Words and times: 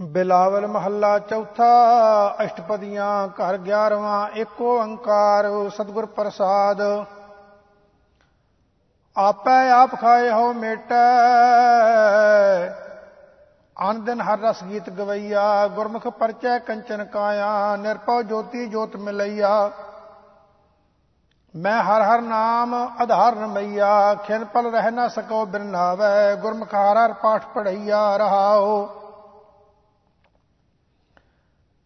ਬਿਲਾਵਲ 0.00 0.66
ਮਹੱਲਾ 0.66 1.18
ਚੌਥਾ, 1.18 2.36
ਅਸ਼ਟਪਦੀਆਂ 2.44 3.28
ਘਰ 3.28 3.56
11ਵਾਂ 3.58 4.28
ਏਕੋ 4.36 4.76
ਓੰਕਾਰ 4.78 5.46
ਸਤਿਗੁਰ 5.70 6.06
ਪ੍ਰਸਾਦ। 6.06 6.80
ਆਪੈ 9.16 9.70
ਆਪ 9.70 9.94
ਖਾਏ 10.00 10.30
ਹੋ 10.30 10.52
ਮੇਟੈ 10.52 11.04
ਅਨ 13.76 14.04
ਦਿਨ 14.04 14.20
ਹਰ 14.20 14.38
ਰਸ 14.38 14.62
ਗੀਤ 14.64 14.90
ਗਵਈਆ, 14.90 15.66
ਗੁਰਮੁਖ 15.66 16.06
ਪਰਚੈ 16.08 16.58
ਕੰਚਨ 16.58 17.04
ਕਾਇਆ 17.04 17.76
ਨਿਰਪਉ 17.76 18.22
ਜੋਤੀ 18.22 18.66
ਜੋਤ 18.66 18.96
ਮਿਲਈਆ। 18.96 19.70
ਮੈਂ 21.54 21.82
ਹਰ 21.82 22.02
ਹਰ 22.02 22.20
ਨਾਮ 22.20 22.74
ਆਧਾਰ 22.74 23.36
ਰਮਈਆ, 23.36 24.14
ਖਿਨ 24.14 24.44
ਪਲ 24.44 24.70
ਰਹਿ 24.72 24.90
ਨਾ 24.90 25.08
ਸਕੋ 25.08 25.44
ਬਿਨ 25.46 25.62
ਨਾਵੈ, 25.62 26.34
ਗੁਰਮੁਖ 26.34 26.74
ਹਰ 26.74 26.96
ਹਰ 26.96 27.12
ਪਾਠ 27.12 27.46
ਪੜਈਆ 27.54 28.16
ਰਹਾਓ। 28.16 29.05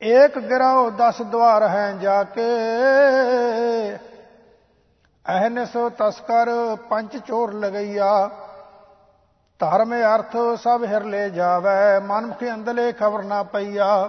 ਏਕ 0.02 0.38
ਗਿਰਾਉ 0.38 0.90
ਦਸ 0.90 1.22
ਦਵਾਰ 1.22 1.68
ਹੈ 1.68 1.92
ਜਾ 1.92 2.22
ਕੇ। 2.24 2.46
ਅਹਨਸ 5.28 5.72
ਤਸਕਰ 5.98 6.76
ਪੰਜ 6.90 7.16
ਚੋਰ 7.16 7.52
ਲਗਈਆ। 7.54 8.30
ਧਰਮ 9.60 9.94
ਅਰਥ 9.94 10.36
ਸਭ 10.56 10.84
ਹਿਰ 10.86 11.04
ਲੈ 11.04 11.28
ਜਾਵੇ 11.28 12.00
ਮਨਮੁਖੀ 12.06 12.50
ਅੰਦਲੇ 12.50 12.92
ਖਬਰ 12.92 13.22
ਨਾ 13.22 13.42
ਪਈਆ। 13.42 14.08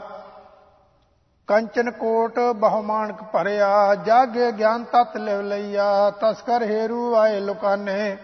ਕੰਚਨ 1.48 1.92
ਕੋਟ 1.92 2.40
ਬਹੁਮਾਨਕ 2.56 3.24
ਭਰਿਆ, 3.24 3.96
ਜਾਗੇ 3.96 4.52
ਗਿਆਨ 4.52 4.84
ਤਤ 4.84 5.18
ਲਿਵ 5.18 5.42
ਲਈਆ 5.42 6.12
ਤਸਕਰ 6.22 6.64
ਹੇਰੂ 6.64 7.16
ਆਏ 7.16 7.40
ਲੁਕਾਨੇ। 7.40 8.18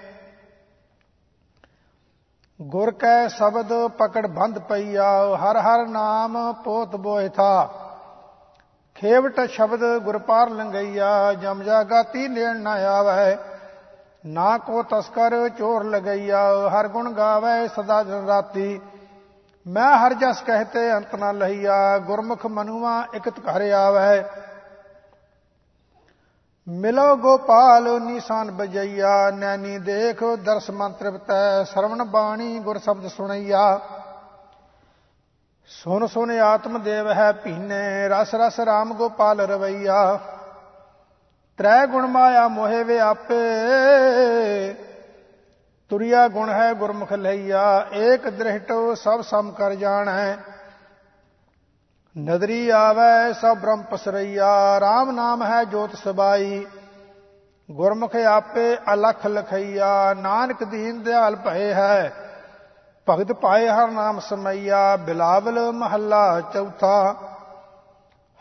ਗੁਰ 2.59 2.91
ਕੈ 2.91 3.27
ਸ਼ਬਦ 3.27 3.71
ਪਕੜ 3.87 4.25
ਬੰਦ 4.27 4.57
ਪਈਆ, 4.59 5.09
ਹਰ 5.35 5.57
ਹਰ 5.57 5.85
ਨਾਮ 5.87 6.53
ਪੋਤ 6.63 6.95
ਬੋਇ 6.95 7.27
ਥਾ 7.29 7.69
ਖੇਵਟ 8.95 9.39
ਸ਼ਬਦ 9.49 9.83
ਗੁਰ 9.97 10.17
ਪਾਰ 10.17 10.49
ਲੰਗਈਆ 10.49 11.33
ਜਮ 11.33 11.61
ਜਾਗਾਤੀ 11.63 12.27
ਨੇਣ 12.27 12.57
ਨਾ 12.57 12.71
ਆਵੇ 12.89 13.37
ਨਾ 14.25 14.57
ਕੋ 14.57 14.83
ਤਸਕਰ 14.83 15.37
ਚੋਰ 15.49 15.83
ਲਗਈਆ, 15.83 16.41
ਹਰ 16.69 16.87
ਗੁਣ 16.87 17.11
ਗਾਵੇ 17.11 17.67
ਸਦਾ 17.67 18.01
ਦਿਨ 18.03 18.25
ਰਾਤੀ। 18.25 18.79
ਮੈਂ 19.65 19.91
ਹਰ 19.97 20.13
ਜਸ 20.13 20.41
ਕਹਤੇ 20.41 20.91
ਅੰਤ 20.93 21.15
ਨਾ 21.15 21.31
ਲਈਆ 21.31 21.97
ਗੁਰਮੁਖ 21.97 22.45
ਮਨੁਆ 22.45 23.03
ਇਕਤ 23.13 23.39
ਘਰ 23.39 23.69
ਆਵੇ 23.71 24.23
ਮਿਲੋ 26.67 27.15
ਗੋਪਾਲ 27.15 27.83
ਨਿਸ਼ਾਨ 28.01 28.51
ਬਜਈਆ, 28.51 29.29
ਨੈਣੀ 29.31 29.77
ਦੇਖ 29.77 30.23
ਦਰਸ 30.43 30.69
ਮੰਤਰ 30.69 31.09
ਬਤੈ, 31.11 31.63
ਸਰਵਣ 31.63 32.03
ਬਾਣੀ 32.03 32.59
ਗੁਰ 32.59 32.77
ਸ਼ਬਦ 32.77 33.07
ਸੁਣਈਆ। 33.07 33.79
ਸੁਨ 35.67 36.05
ਸੁਨ 36.07 36.31
ਆਤਮ 36.31 36.79
ਦੇਵ 36.83 37.11
ਹੈ 37.11 37.31
ਪੀਨੇ 37.31 38.07
ਰਸ 38.07 38.35
ਰਸ 38.35 38.59
RAM 38.59 38.93
ਗੋਪਾਲ 38.93 39.41
ਰਵਈਆ। 39.41 40.19
ਤ੍ਰੈ 41.57 41.85
ਗੁਣ 41.85 42.07
ਮਾਇਆ 42.07 42.47
ਮੋਹਿ 42.47 42.83
ਵੇ 42.83 42.99
ਆਪੇ, 42.99 43.39
ਤੁਰਿਆ 45.91 46.27
ਗੁਣ 46.27 46.49
ਹੈ 46.49 46.73
ਗੁਰਮੁਖ 46.73 47.13
ਲਈਆ। 47.13 47.87
ਏਕ 47.93 48.29
ਦ੍ਰਿਸ਼ਟੋ 48.29 48.95
ਸਭ 48.95 49.21
ਸਮ 49.21 49.51
ਕਰ 49.51 49.75
ਜਾਣੈ। 49.75 50.35
ਨਦਰੀ 52.19 52.69
ਆਵੇ, 52.69 53.33
ਸਭ 53.33 53.57
ਬ੍ਰਹਮ 53.57 53.81
ਪਸਰਈਆ 53.81 54.77
RAM 54.77 55.11
ਨਾਮ 55.11 55.43
ਹੈ 55.43 55.63
ਜੋਤ 55.63 55.95
ਸਬਾਈ। 55.95 56.65
ਗੁਰਮੁਖ 57.71 58.15
ਆਪੇ 58.15 58.77
ਅਲਖ 58.93 59.27
ਲਖਈਆ, 59.27 60.13
ਨਾਨਕ 60.13 60.63
ਦੀਨ 60.63 61.03
ਦਿਆਲ 61.03 61.35
ਭਏ 61.35 61.73
ਹੈ। 61.73 62.13
ਭਗਤ 63.09 63.31
ਪਾਏ 63.31 63.69
ਹਰ 63.69 63.87
ਨਾਮ 63.87 64.19
ਸਮਈਆ, 64.19 64.95
ਬਿਲਾਵਲ 64.95 65.71
ਮਹੱਲਾ 65.71 66.41
ਚੌਥਾ। 66.41 67.15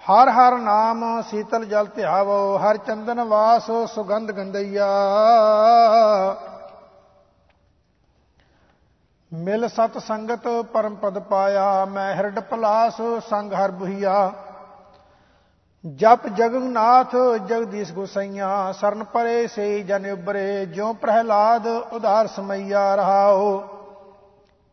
ਹਰ 0.00 0.28
ਹਰ 0.28 0.58
ਨਾਮ 0.58 1.22
ਸੀਤਲ 1.22 1.64
ਜਲ 1.64 1.86
ਧਿਆਵੋ, 1.86 2.58
ਹਰ 2.58 2.76
ਚੰਦਨ 2.76 3.24
ਵਾਸ 3.24 3.70
ਸੁਗੰਧ 3.86 4.32
ਗੰਦਈਆ 4.32 4.88
ਮਿਲ 9.32 9.68
ਸਤ 9.68 9.98
ਸੰਗਤ 9.98 10.48
ਪਰਮ 10.72 10.94
ਪਦ 10.94 11.18
ਪਾਇਆ, 11.18 11.84
ਮੈਂ 11.84 12.14
ਹਿਰਡ 12.14 12.40
ਪਲਾਸ 12.40 12.96
ਸੰਗ 13.28 13.52
ਹਰ 13.52 13.70
ਬੁਹੀਆ। 13.70 14.32
ਜਪ 15.94 16.26
ਜਗਨਨਾਥ 16.28 17.16
ਜਗਦੀਸ਼ 17.46 17.92
ਗੁਸਈਆ, 17.92 18.72
ਸਰਨ 18.72 19.04
ਪਰੇ 19.04 19.46
ਸੇ 19.46 19.82
ਜਨ 19.82 20.10
ਉਬਰੇ 20.10 20.66
ਜਿਉ 20.66 20.92
ਪ੍ਰਹਿਲਾਦ 20.92 21.66
ਉਧਾਰ 21.66 22.26
ਸਮਈਆ 22.26 22.94
ਰਹਾਓ। 22.94 23.58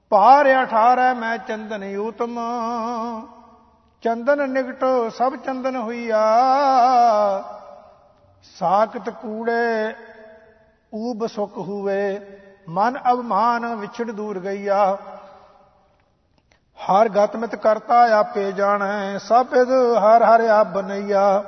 ਪਾਰ 0.10 0.46
18 0.46 1.14
ਮੈਂ 1.14 1.38
ਚੰਦਨ 1.38 1.84
ਯੂਤਮ 1.84 2.40
ਚੰਦਨ 4.02 4.50
ਨਿਕਟ 4.50 4.86
ਸਭ 5.18 5.36
ਚੰਦਨ 5.36 5.76
ਹੋਈਆ। 5.76 6.24
ਸਾਖਤ 8.60 9.10
ਕੂੜੇ, 9.10 9.94
ਊਬ 10.96 11.28
ਸੁਖ 11.28 11.58
ਹੋਵੇ। 11.58 12.20
ਮਨ 12.70 13.00
ਅਭਮਾਨ 13.14 13.76
ਵਿਛੜ 13.76 14.12
ਦੂਰ 14.12 14.40
ਗਈਆ 14.40 14.98
ਹਰ 16.78 17.10
ਗਤਮਿਤ 17.10 17.56
ਕਰਤਾ 17.56 18.20
ਆਪੇ 18.20 18.52
ਜਾਣੈ, 18.52 19.18
ਸਭ 19.18 19.48
ਇਦ 19.54 19.72
ਹਰ 19.98 20.24
ਹਰ 20.24 20.42
ਆਪ 20.42 20.68
ਬਨਈਆ। 20.68 21.44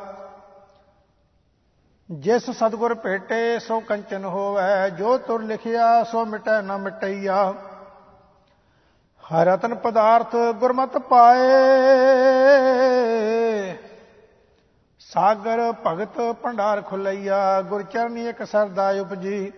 ਜਿਸ 2.12 2.50
ਸਤਗੁਰ 2.50 2.94
ਭੇਟੇ 2.96 3.59
ਸੋ 3.59 3.80
ਕੰਚਨ 3.80 4.26
ਹੋਵੇ, 4.26 4.90
ਜੋ 4.90 5.18
ਤੁਰ 5.18 5.44
ਲਿਖਿਆ 5.44 6.03
ਸੋ 6.03 6.26
ਮਿਟੈ 6.26 6.62
ਨ 6.62 6.78
ਮਿਟਈਆ। 6.78 7.53
ਹਰ 9.24 9.46
ਰਤਨ 9.46 9.76
ਪਦਾਰਥ 9.76 10.36
ਗੁਰਮਤ 10.36 10.97
ਪਾਏ। 10.97 11.47
ਸਾਗਰ 15.00 15.74
ਭਗਤ 15.88 16.22
ਭੰਡਾਰ 16.42 16.82
ਖੁਲਈਆ 16.82 17.62
ਗੁਰ 17.62 17.84
ਚਰਨੀ 17.84 18.28
ਇੱਕ 18.28 18.44
ਸਰਦਾ 18.44 18.90
ਉਪਜੀ। 19.02 19.52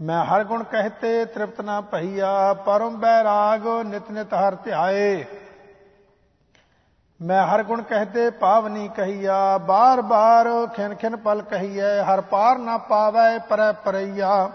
ਮੈਂ 0.00 0.24
ਹਰ 0.24 0.44
ਗੁਣ 0.44 0.62
ਕਹਤੇ, 0.62 1.24
ਤ੍ਰਿਪਤ 1.24 1.60
ਨਾ 1.60 1.80
ਭਈਆ, 1.80 2.52
ਪਰਮ 2.54 2.96
ਬੈਰਾਗ 2.96 3.66
ਨਿਤ 3.86 4.10
ਨਿਤ 4.10 4.34
ਹਰ 4.34 4.54
ਧਿਆਏ। 4.54 5.24
ਮੈਂ 7.20 7.42
ਹਰ 7.46 7.62
ਗੁਣ 7.62 7.82
ਕਹਤੇ 7.82 8.30
ਪਾਵਨੀ 8.30 8.88
ਕਹੀਆ 8.88 9.58
ਬਾਰ 9.58 10.00
ਬਾਰ 10.02 10.48
ਖਿਨ 10.66 10.94
ਖਿਨ 10.94 11.16
ਪਲ 11.16 11.42
ਕਹੀਐ, 11.42 12.02
ਹਰ 12.02 12.20
ਪਾਰ 12.20 12.58
ਨਾ 12.58 12.78
ਪਾਵੈ 12.78 13.38
ਪਰੈ 13.38 13.72
ਪਰਈਆ। 13.72 14.50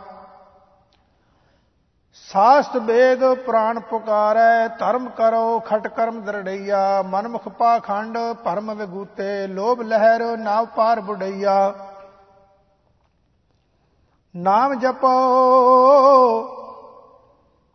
ਸਾਸਤ 2.29 2.77
ਵੇਦ 2.77 3.33
ਪ੍ਰਾਣ 3.33 3.79
ਪੁਕਾਰੈ, 3.79 4.67
ਧਰਮ 4.67 5.09
ਕਰੋ 5.09 5.59
ਖਟ 5.59 5.87
ਕਰਮ 5.87 6.21
ਦਰੜਈਆ, 6.21 7.01
ਮਨਮੁਖ 7.01 7.47
ਪਾਖੰਡ 7.49 8.17
ਭਰਮ 8.43 8.73
ਵਿਗੂਤੇ, 8.73 9.47
ਲੋਭ 9.47 9.81
ਲਹਿਰ 9.81 10.37
ਨਾਵ 10.37 10.65
ਪਾਰ 10.65 11.01
ਬੁੜਈਆ। 11.01 11.73
ਨਾਮ 14.35 14.73
ਜਪੋ, 14.73 15.09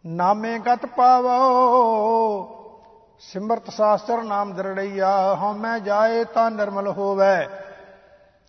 ਨਾਮੇ 0.04 0.58
ਗਤ 0.58 0.84
ਪਾਵੋ। 0.86 1.36
ਸਿਮਰਤ 3.20 3.70
ਸਾਸਤਰ 3.70 4.22
ਨਾਮ 4.22 4.52
ਦਰੜਈਆ 4.52 5.12
ਹਉਮੈ 5.34 5.78
ਜਾਏ 5.78 6.24
ਤਾਂ 6.24 6.50
ਨਿਰਮਲ 6.50 6.88
ਹੋਵੇ। 6.88 7.48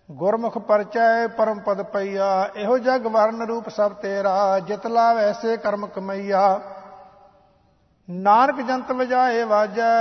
ਗੁਰਮੁਖ 0.09 0.57
ਪਰਚੈ 0.57 1.27
ਪਰਮ 1.27 1.59
ਪਦ 1.59 1.81
ਪਈਆ, 1.81 2.49
ਇਹੋ 2.55 2.77
ਜਗ 2.77 3.07
ਵਰਨ 3.07 3.41
ਰੂਪ 3.41 3.69
ਸਭ 3.69 3.91
ਤੇਰਾ, 3.93 4.59
ਜਿਤ 4.59 4.87
ਲਾ 4.87 5.13
ਵੈਸੇ 5.13 5.57
ਕਰਮ 5.57 5.87
ਕਮਈਆ। 5.87 6.59
ਨਾਨਕ 8.09 8.61
ਜੰਤ 8.61 8.91
ਵਜਾਏ 8.91 9.43
ਵਾਜੈ, 9.43 9.91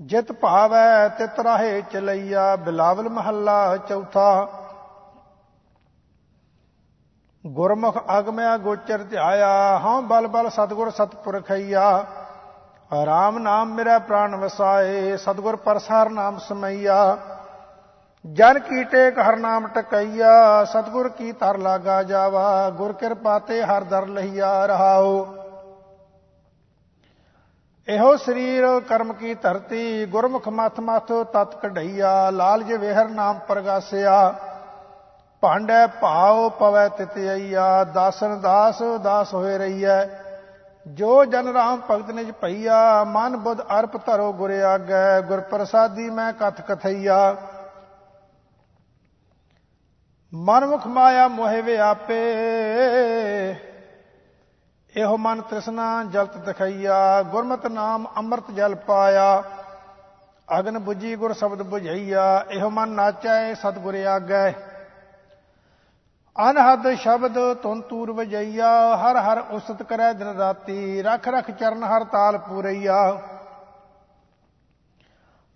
ਜਿਤ 0.00 0.32
ਭਾਵੈ 0.32 1.08
ਤਿਤ 1.08 1.40
ਰਾਹੇ 1.40 1.82
ਚਲਈਆ, 1.82 2.56
ਬਿਲਾਵਲ 2.56 3.08
ਮਹੱਲਾ 3.08 3.76
ਚੌਥਾ। 3.76 4.48
ਗੁਰਮੁਖ 7.44 7.96
ਅਗਮਿਆ 8.18 8.56
ਗੋਚਰ 8.56 9.02
ਧਿਆਇਆ, 9.02 9.78
ਹਉ 9.78 10.00
ਬਲ 10.00 10.26
ਬਲ 10.26 10.48
ਸਤਗੁਰ 10.50 10.90
ਸਤਪੁਰਖਈਆ 10.90 12.04
ਰਾਮ 13.06 13.38
ਨਾਮ 13.38 13.74
ਮੇਰਾ 13.74 13.98
ਪ੍ਰਾਨ 13.98 14.36
ਵਸਾਏ, 14.36 15.16
ਸਤਗੁਰ 15.16 15.56
ਪਰਸਾਰ 15.56 16.10
ਨਾਮ 16.10 16.38
ਸਮਈਆ 16.38 17.16
ਜਨ 18.24 18.58
ਕੀਟੇ 18.58 19.10
ਹਰ 19.12 19.36
ਨਾਮ 19.36 19.66
ਟਕਈਆ, 19.66 20.64
ਸਤਗੁਰ 20.64 21.08
ਕੀ 21.08 21.32
ਤਰ 21.32 21.58
ਲਾਗਾ 21.58 22.02
ਜਾਵਾ। 22.02 22.70
ਗੁਰ 22.70 22.92
ਕਿਰਪਾ 22.92 23.38
ਤੇ 23.38 23.62
ਹਰ 23.62 23.84
ਦਰ 23.84 24.06
ਲਈਆ 24.08 24.66
ਰਹਾਓ 24.66 25.26
ਇਹੋ 27.88 28.16
ਸਰੀਰ 28.16 28.80
ਕਰਮ 28.80 29.12
ਕੀ 29.12 29.34
ਧਰਤੀ, 29.34 30.06
ਗੁਰਮੁਖ 30.06 30.48
ਮਥ 30.48 30.80
ਮਥ 30.80 31.12
ਤਤ 31.32 31.56
ਕਢਈਆ। 31.62 32.30
ਲਾਲ 32.30 32.64
ਵਿਹਰ 32.64 33.08
ਨਾਮ 33.08 33.38
ਪ੍ਰਗਾਸਿਆ। 33.48 34.34
ਭਾਂਡੈ 35.42 35.86
ਭਾਉ 36.00 36.48
ਪਵੈ 36.50 36.88
ਤਿਤਈਆ 36.88 37.84
ਦਾਸਨ 37.84 38.40
ਦਾਸ 38.40 38.82
ਦਾਸ 39.02 39.32
ਹੋਏ 39.34 39.56
ਰਹੀਐ। 39.58 40.04
ਜੋ 40.86 41.24
ਜਨ 41.24 41.48
ਰਾਮ 41.48 41.80
ਭਗਤ 41.90 42.10
ਨਿਜ 42.10 42.30
ਭਈਆ, 42.40 43.04
ਮਨ 43.04 43.36
ਬੁੱਧ 43.36 43.60
ਅਰਪ 43.78 43.96
ਧਰੋ 44.06 44.32
ਗੁਰ 44.32 44.50
ਆਗੈ, 44.50 45.20
ਗੁਰ 45.20 45.40
ਪ੍ਰਸਾਦੀ 45.50 46.08
ਮੈਂ 46.10 46.32
ਕਥ 46.32 46.60
ਕਥਈਆ। 46.60 47.36
ਮਨ 50.32 50.66
ਮੁਖ 50.66 50.86
ਮਾਇਆ 50.86 51.26
ਮੋਹਿ 51.28 51.62
ਵੇ 51.62 51.78
ਆਪੇ, 51.78 52.20
ਇਹੋ 54.94 55.16
ਮਨ 55.16 55.40
ਤ੍ਰਿਸ਼ਨਾ 55.40 56.04
ਜਲਤ 56.04 56.36
ਤਖਈਆ 56.46 57.22
ਗੁਰਮਤਿ 57.22 57.68
ਨਾਮ 57.68 58.06
ਅੰਮ੍ਰਿਤ 58.16 58.50
ਜਲ 58.50 58.74
ਪਾਇਆ। 58.86 59.42
ਅਗਨ 60.48 60.76
부ਜੀ 60.78 61.14
ਗੁਰ 61.16 61.32
ਸ਼ਬਦ 61.32 61.60
부ਝਈਆ 61.64 62.44
ਇਹੋ 62.50 62.70
ਮਨ 62.70 62.88
ਨਾਚੈ 62.90 63.54
ਸਤਿਗੁਰ 63.54 63.94
ਆਗੈ। 64.06 64.52
ਅਨਹਦ 66.36 66.94
ਸ਼ਬਦ 66.94 67.54
ਤੁਨ 67.54 67.80
ਤੂਰ 67.80 68.12
ਵਜਈਆ, 68.12 68.96
ਹਰ 68.96 69.16
ਹਰ 69.16 69.38
ਉਸਤ 69.50 69.82
ਕਰੈ 69.82 70.12
ਦਿਨ 70.12 70.28
ਰਾਤੀ, 70.28 71.02
ਰਖ 71.02 71.28
ਰਖ 71.28 71.50
ਚਰਨ 71.50 71.84
ਹਰ 71.84 72.04
ਤਾਲ 72.04 72.38
ਪੂਰਈਆ। 72.38 73.20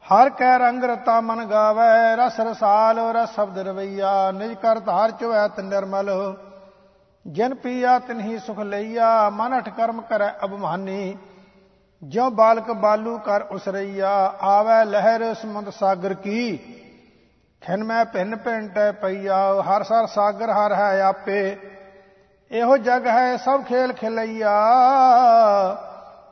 ਹਰ 0.04 0.30
ਕੈ 0.30 0.58
ਰੰਗ 0.58 0.84
ਰਤਾ 0.84 1.20
ਮਨ 1.20 1.44
ਗਾਵੇ, 1.44 2.16
ਰਸ 2.16 2.40
ਰਸਾਲ 2.40 2.98
ਰਸ 2.98 3.34
ਸ਼ਬਦ 3.34 3.58
ਰਵਈਆ, 3.58 4.30
ਨਿਜ 4.30 4.54
ਕਰ 4.54 4.78
ਧਾਰ 4.78 5.10
ਚੁਐ 5.10 5.48
ਤ 5.48 5.60
ਨਿਰਮਲ। 5.60 6.36
ਜਨ 7.26 7.54
ਪੀਆ 7.54 7.98
ਤਿਨਹੀ 7.98 8.38
ਸੁਖ 8.38 8.58
ਲਈਆ, 8.58 9.30
ਮਨ 9.30 9.58
ਅਠ 9.58 9.68
ਕਰਮ 9.68 10.00
ਕਰੈ 10.00 10.30
ਅਬਮਾਨੀ 10.44 11.16
ਜਿਉ 12.02 12.30
ਬਾਲਕ 12.30 12.70
ਬਾਲੂ 12.72 13.18
ਕਰ 13.18 13.42
ਉਸਰਈਆ, 13.50 14.10
ਆਵੇ 14.40 14.84
ਲਹਿਰ 14.84 15.34
ਸਮੁੰਦ 15.34 15.70
ਸਾਗਰ 15.70 16.14
ਕੀ। 16.14 16.58
ਖਿਨ 17.66 17.84
ਮੈਂ 17.84 18.04
ਭਿੰਨ 18.04 18.36
ਭਿੰਟੈ 18.36 18.92
ਪਈਆ, 18.92 19.62
ਹਰ 19.62 19.82
ਸਰ 19.82 20.06
ਸਾਗਰ, 20.06 20.50
ਹਰ 20.50 20.74
ਹੈ 20.74 21.02
ਆਪੇ। 21.02 21.56
ਇਹੋ 22.50 22.76
ਜਗ 22.76 23.06
ਹੈ, 23.06 23.36
ਸਭ 23.36 23.62
ਖੇਲ 23.62 23.92
ਖਿਲਈਆ। 23.92 24.52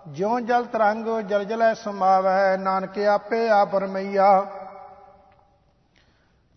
ਜਿਉ 0.08 0.40
ਜਲ 0.40 0.64
ਤਰੰਗ 0.64 1.20
ਜਲ 1.20 1.44
ਜਲੈ 1.44 1.75
ਸਮਾਵੈ, 1.75 2.56
ਨਾਨਕ 2.56 2.99
ਆਪੇ 2.99 3.49
ਆ 3.49 3.64
ਪਰਮਈਆ 3.64 4.46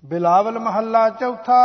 ਬਿਲਾਵਲ 0.05 0.59
ਮਹੱਲਾ 0.59 1.09
ਚੌਥਾ। 1.09 1.61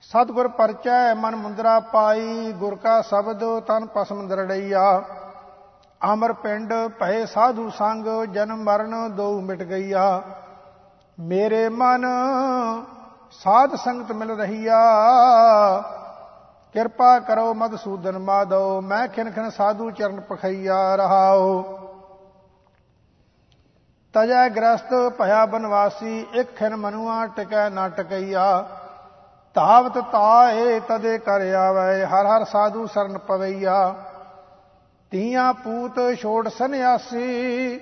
ਸਤਗੁਰ 0.00 0.48
ਪਰਚੈ, 0.48 1.14
ਮਨ 1.14 1.36
ਮੁੰਦਰਾ 1.36 1.80
ਪਾਈ, 1.80 2.52
ਗੁਰ 2.52 2.74
ਕਾ 2.74 3.00
ਸ਼ਬਦ, 3.02 3.60
ਤਨ 3.60 3.86
ਪਸਮ 3.86 4.28
ਦਰੜਈਆ 4.28 5.02
ਅਮਰ 6.04 6.32
ਪਿੰਡ 6.32 6.72
ਭਏ 7.00 7.26
ਸਾਧੂ 7.26 7.70
ਸੰਗ, 7.70 8.06
ਜਨਮ 8.24 8.62
ਮਰਨ 8.62 9.10
ਦੋ 9.10 9.40
ਮਿਟ 9.40 9.62
ਗਈਆ। 9.62 10.22
ਮੇਰੇ 11.20 11.68
ਮਨ 11.68 12.06
ਸਾਧ 13.30 13.74
ਸੰਗਤ 13.74 14.12
ਮਿਲ 14.12 14.30
ਰਹੀਆ। 14.30 14.78
ਕਿਰਪਾ 16.72 17.18
ਕਰੋ 17.18 17.54
ਮਦਸੂਦਨ 17.54 18.18
ਮਾਦੋ, 18.18 18.80
ਮੈਂ 18.80 19.08
ਖਿਨ 19.08 19.30
ਖਿਨ 19.30 19.50
ਸਾਧੂ 19.50 19.90
ਚਰਨ 19.90 20.20
ਪਖਈਆ 20.20 20.96
ਰਹਾਓ 20.96 21.78
ਤਜੈ 24.14 24.48
ਗ੍ਰਸਤ 24.48 24.94
ਭਇਆ 25.18 25.46
ਬਨਵਾਸੀ, 25.46 26.26
ਇੱਕ 26.32 26.56
ਖਿਨ 26.56 26.76
ਮਨੁਆ 26.76 27.26
ਟਿਕੈ 27.26 27.68
ਨਾ 27.70 27.88
ਟਕਈਆ। 27.88 28.66
ਤਾਵਤ 29.54 29.98
ਤਾਏ 29.98 30.80
ਤਦੇ 30.80 31.18
ਕਰ 31.18 31.40
ਆਵੇ, 31.54 32.04
ਹਰ 32.04 32.26
ਹਰ 32.26 32.44
ਸਾਧੂ 32.44 32.86
ਸਰਨ 32.86 33.18
ਪਵਈਆ। 33.18 33.94
ਤੀਆਂ 35.12 35.52
ਪੂਤ 35.54 35.98
ਛੋੜ 36.20 36.48
ਸੰਿਆਸੀ 36.48 37.80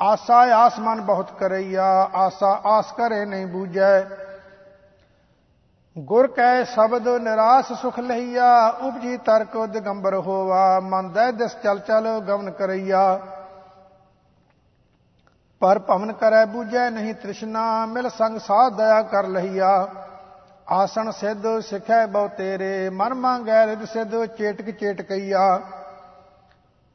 ਆਸਾ 0.00 0.36
ਆਸਮਨ 0.56 1.00
ਬਹੁਤ 1.00 1.32
ਕਰਈਆ, 1.38 2.10
ਆਸਾ 2.14 2.60
ਆਸ 2.64 2.92
ਕਰੇ 2.92 3.24
ਨਹੀਂ 3.24 3.46
ਬੂਝੈ। 3.46 4.00
ਗੁਰ 5.98 6.26
ਕੈ 6.26 6.64
ਸ਼ਬਦ 6.64 7.08
ਨਿਰਾਸ 7.08 7.72
ਸੁਖ 7.72 7.98
ਲਈਆ, 7.98 8.68
ਉਪਜੀ 8.68 9.16
ਤਰਕ 9.16 9.66
ਦਿਗੰਬਰ 9.66 10.14
ਹੋਵਾ 10.14 10.80
ਮਨ 10.80 11.12
ਦੇ 11.12 11.32
ਦਿਸ 11.32 11.56
ਚਲ 11.62 11.78
ਚਲ 11.78 12.20
ਗਮਨ 12.20 12.50
ਕਰਈਆ। 12.50 13.20
ਪਰ 15.60 15.78
ਭਵਨ 15.78 16.12
ਕਰੈ 16.12 16.44
ਬੂਝੈ 16.44 16.90
ਨਹੀਂ 16.90 17.14
ਤ੍ਰਿਸ਼ਨਾ, 17.14 17.86
ਮਿਲ 17.86 18.08
ਸੰਗ 18.08 18.38
ਸਾਧ 18.38 18.76
ਦਇਆ 18.76 19.02
ਕਰ 19.02 19.26
ਲਈਆ। 19.26 19.88
ਆਸਣ 20.68 21.10
ਸਿੱਧ 21.10 21.58
ਸਿਖੈ 21.60 22.06
ਬਹੁ 22.06 22.28
ਤੇਰੇ, 22.28 22.88
ਮਨ 22.90 23.14
ਮੰਗੈ 23.14 23.66
ਰਿਦ 23.66 23.84
ਸਿੱਧ 23.84 24.24
ਚੇਟਕ 24.24 24.70
ਚੇਟਕਈਆ। 24.70 25.60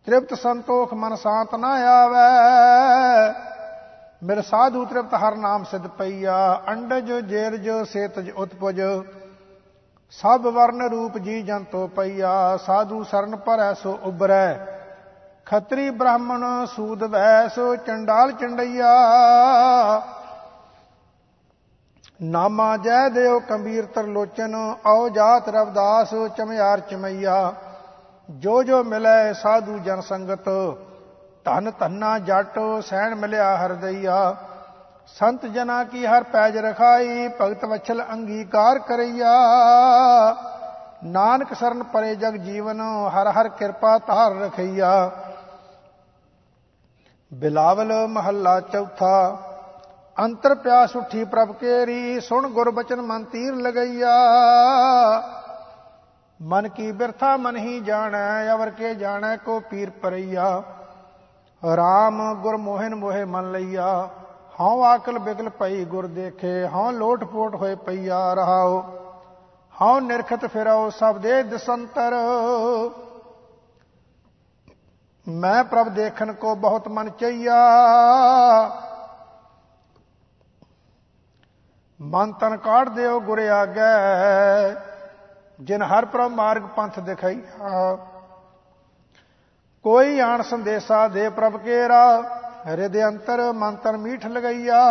ਤ੍ਰਿਪਤ 0.08 0.34
ਸੰਤੋਖ 0.34 0.94
ਮਨ 0.94 1.16
ਸ਼ਾਂਤ 1.16 1.56
ਨਾ 1.56 1.70
ਆਵੇ। 1.90 3.34
ਮੇਰੇ 4.24 4.42
ਸਾਧੂ 4.42 4.86
ਤ੍ਰਿਪਤ 4.86 5.14
ਹਰ 5.14 5.36
ਨਾਮ 5.36 5.64
ਸਿਧ 5.64 5.88
ਪਈਆ। 5.88 6.38
ਅੰਡਜ 6.68 7.12
ਜੇਰਜ 7.26 7.70
ਸੇਤਜ 7.90 8.32
ਉਤਪਜ। 8.32 8.82
ਸਭ 10.14 10.48
ਵਰਨ 10.48 10.82
ਰੂਪ 10.82 11.18
ਜੀ 11.18 11.42
ਜੰਤੋ 11.42 11.88
ਪਈਆ। 11.88 12.58
ਸਾਧੂ 12.58 13.04
ਸਰਨ 13.04 13.36
ਪਰੈ 13.36 13.74
ਸੋ 13.74 13.98
ਉਬਰੈ 14.04 14.54
ਖੱਤਰੀ 15.46 15.90
ਬ੍ਰਾਹਮਣ 15.90 16.66
ਸੂਦ 16.66 17.04
ਵੈਸ 17.04 17.60
ਚੰਡਾਲ 17.86 18.32
ਚੰਡਈਆ। 18.32 18.92
ਨਾਮਾ 22.22 22.76
ਜੈ 22.78 23.08
ਦੇਵ 23.10 23.40
ਕੰਬੀਰ 23.40 23.86
ਤਰਲੋਚਨ। 23.86 24.56
ਆਓ 24.86 25.10
ਜਾਤ 25.10 25.50
ਰਵਦਾਸ 25.50 26.14
ਚਮਿਆਰ 26.38 26.80
ਚਮਈਆ। 26.80 27.54
ਜੋ 28.32 28.64
ਜੋ 28.64 28.84
ਮਿਲੇ 28.84 29.34
ਸਾਧੂ 29.34 29.78
ਜਨ 29.78 30.02
ਸੰਗਤ, 30.02 30.50
ਧਨ 31.46 31.72
ਧੰਨਾ 31.80 32.20
ਜਟ 32.20 32.60
ਸਹਿਣ 32.82 33.16
ਮਿਲਿਆ 33.16 33.56
ਹਰਦਈਆ 33.58 34.36
ਸੰਤ 35.08 35.46
ਜਨਾ 35.46 35.84
ਕੀ 35.84 36.06
ਹਰ 36.06 36.24
ਪੈਜ 36.24 36.58
ਰਖਾਈ, 36.58 37.28
ਭਗਤ 37.42 37.66
ਵਛਲ 37.66 38.04
ਅੰਗੀਕਾਰ 38.14 38.80
ਕਰਈਆ। 38.80 39.34
ਨਾਨਕ 41.04 41.54
ਸਰਨ 41.54 41.84
ਪਰੇ 41.84 42.16
ਜਗ 42.16 42.36
ਜੀਵਨ, 42.36 42.82
ਹਰ 43.10 43.32
ਹਰ 43.32 43.50
ਕਿਰਪਾ 43.50 43.98
ਧਾਰ 43.98 44.36
ਰਖਈਆ। 44.36 45.12
ਬਿਲਾਵਲ 47.34 48.08
ਮਹੱਲਾ 48.08 48.60
ਚੌਥਾ, 48.60 49.38
ਅੰਤਰ 50.20 50.56
ਪਿਆਸ 50.56 50.96
ਉਠੀ 50.96 51.24
ਪ੍ਰਭ 51.24 51.52
ਕੇਰੀ, 51.52 52.20
ਸੁਣ 52.20 52.48
ਗੁਰ 52.48 52.72
ਬਚਨ 52.72 53.02
ਮਨ 53.02 53.24
ਤੀਰ 53.24 53.56
ਲਗਈਆ। 53.56 54.16
ਮਨ 56.42 56.70
ਕੀ 56.70 56.92
ਬਿਰਥਾ 56.92 57.38
ਮਨ 57.38 57.58
ਹੀ 57.58 57.80
ਜਾਣੈ, 57.80 58.54
ਅਵਰ 58.54 58.70
ਕੇ 58.70 58.96
ਜਾਣੈ 58.96 59.38
ਕੋ 59.38 59.60
ਪੀਰ 59.60 59.90
ਪਰਈਆ। 59.90 60.64
RAM 61.74 62.36
ਗੁਰ 62.36 62.58
ਮੋਹਨ 62.58 62.96
ਮੋਹਿ 62.96 63.26
ਮਨ 63.26 63.52
ਲਈਆ। 63.52 64.10
ਹਉ 64.62 64.84
ਆਕਲ 64.84 65.20
ਬਿਗਲ 65.20 65.50
ਪਈ 65.50 65.86
ਗੁਰ 65.86 66.08
ਦੇਖੇ, 66.08 66.68
ਹਉ 66.68 66.92
ਲੋਟ 66.92 67.24
ਪੋਟ 67.24 67.56
ਹੋਏ 67.56 67.76
ਪਈਆ 67.76 68.34
ਰਹਾਓ 68.34 68.84
ਹਉ 69.82 70.00
ਨਿਰਖਤ 70.00 70.46
ਫਿਰੋ 70.46 70.90
ਸਭ 70.90 71.18
ਦੇ 71.18 71.44
ਦਸੰਤਰ। 71.44 72.14
ਮੈਂ 75.28 75.64
ਪ੍ਰਭ 75.64 75.90
ਦੇਖਣ 75.90 76.34
ਕੋ 76.34 76.56
ਬਹੁਤ 76.56 76.88
ਮਨ 76.88 77.10
ਚਈਆ। 77.10 77.56
ਮਨ 82.02 82.34
ਤਨ 82.34 82.58
ਕਾੜ 82.58 82.90
ਦਿਓ 82.90 83.20
ਗੁਰ 83.20 83.40
ਆਗੇ। 83.40 84.91
ਜਿਨ 85.62 85.82
ਹਰ 85.84 86.06
ਪ੍ਰਭ 86.06 86.32
ਮਾਰਗ 86.32 86.62
ਪੰਥ 86.76 87.00
ਦਿਖਾਈਆ 87.00 87.96
ਕੋਈ 89.86 90.20
ਆਣ 90.20 90.42
ਸੰਦੇਸਾ 90.42 91.08
ਦੇ 91.08 91.28
ਪ੍ਰਭ 91.30 91.58
ਕੇਰਾ 91.58 92.06
ਹਿਰਦੇ 92.68 93.04
ਅੰਤਰ 93.06 93.42
ਮਨ 93.54 93.76
ਤਨ 93.76 93.98
ਮੀਠ 93.98 94.26
ਲਗਈਆ। 94.28 94.82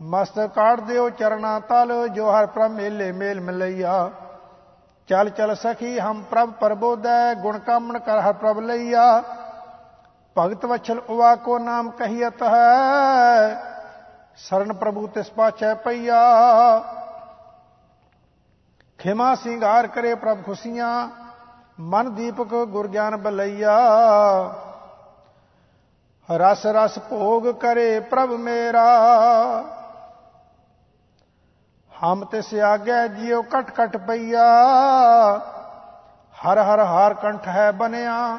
ਮਸਤ 0.00 0.38
ਕਾੜ 0.46 0.80
ਦਿਓ 0.80 1.08
ਚਰਨਾ 1.10 1.58
ਤਲ, 1.60 2.08
ਜੋ 2.08 2.30
ਹਰ 2.30 2.46
ਪ੍ਰਭ 2.46 2.70
ਮੇਲੇ 2.70 3.10
ਮੇਲ 3.12 3.40
ਮਿਲਈਆ। 3.40 4.10
ਚਲ 5.08 5.30
ਚਲ 5.30 5.54
ਸਖੀ, 5.54 5.98
ਹਮ 6.00 6.22
ਪ੍ਰਭ 6.22 6.50
ਪਰਬੋਦੈ 6.50 7.34
ਗੁਣ 7.34 7.58
ਕਾਮਣ 7.58 7.98
ਕਰ 7.98 8.20
ਹਰ 8.20 8.32
ਪ੍ਰਭ 8.32 8.58
ਲਈਆ। 8.60 9.22
ਭਗਤ 10.36 10.64
ਵਛਲ 10.64 10.98
ਉਵਾ 11.08 11.34
ਕੋ 11.36 11.58
ਨਾਮ 11.58 11.90
ਕਹੀਤ 11.90 12.42
ਹੈ, 12.42 13.62
ਸਰਨ 14.38 14.72
ਪ੍ਰਭੂ 14.72 15.06
ਤਿਸ 15.06 15.30
ਪਾਛੈ 15.30 15.74
ਪਈਆ। 15.74 16.20
ਖਿਮਾ 18.98 19.34
ਸਿੰਗਾਰ 19.34 19.86
ਕਰੇ 19.86 20.14
ਪ੍ਰਭ 20.14 20.42
ਖੁਸ਼ੀਆਂ, 20.44 21.08
ਮਨ 21.80 22.14
ਦੀਪਕ 22.14 22.54
ਗੁਰ 22.64 22.88
ਗਿਆਨ 22.88 23.16
ਬਲਈਆ। 23.16 23.78
ਰਸ 26.28 26.66
ਰਸ 26.66 26.98
ਭੋਗ 26.98 27.48
ਕਰੇ 27.48 28.00
ਪ੍ਰਭ 28.00 28.30
ਮੇਰਾ। 28.30 28.86
ਹਮ 31.92 32.24
ਤਿਸ 32.24 32.54
ਆਗੇ 32.54 33.08
ਜਿਉ 33.08 33.42
ਕਟ 33.42 33.70
ਕਟ 33.70 33.96
ਪਈਆ। 33.96 34.44
ਹਰ 36.34 36.58
ਹਰ 36.58 36.80
ਹਾਰ 36.80 37.14
ਕੰਠ 37.14 37.48
ਹੈ 37.48 37.70
ਬਨਿਆ 37.72 38.38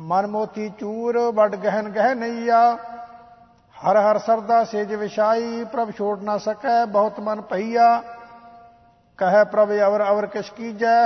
ਮਨ 0.00 0.26
ਮੋਤੀ 0.26 0.68
ਚੂਰ 0.70 1.18
ਵੱਡ 1.34 1.56
ਗਹਿਨ 1.56 1.88
ਗਹਿ 1.88 2.14
ਨਈਆ। 2.14 2.76
ਹਰ 3.76 3.96
ਹਰ 3.96 4.18
ਸਰਦਾ 4.18 4.64
ਸੇਜ 4.64 4.94
ਵਿਸ਼ਾਈ 4.94 5.64
ਪ੍ਰਭ 5.64 5.90
ਛੋੜ 5.90 6.22
ਨਾ 6.22 6.38
ਸਕੈ, 6.38 6.84
ਬਹੁਤ 6.84 7.20
ਮਨ 7.20 7.40
ਪਈਆ 7.40 8.02
ਕਹੈ 9.20 9.44
ਪ੍ਰਭ 9.44 9.68
ਅਵਰ 9.86 10.08
ਅਵਰ 10.08 10.26
ਕਿਛ 10.26 10.50
ਕੀਜੈ? 10.50 11.00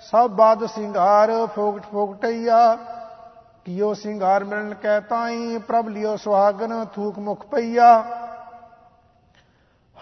ਸਭ 0.00 0.30
ਬਾਦ 0.30 0.66
ਸਿੰਗਾਰ 0.66 1.30
ਫੋਗਟ 1.46 1.82
ਫੋਗਟਈਆ 1.92 2.78
ਕਿਉ 3.64 3.94
ਸਿੰਗਾਰ 3.94 4.44
ਮਿਲਨ 4.44 4.74
ਕਹਿ 4.74 5.00
ਤਾਈ, 5.00 5.58
ਪ੍ਰਭ 5.58 5.88
ਲਿਓ 5.88 6.16
ਸੁਹਾਗਨ 6.16 6.84
ਥੂਕ 6.84 7.18
ਮੁਖ 7.18 7.46
ਪਈਆ। 7.46 8.04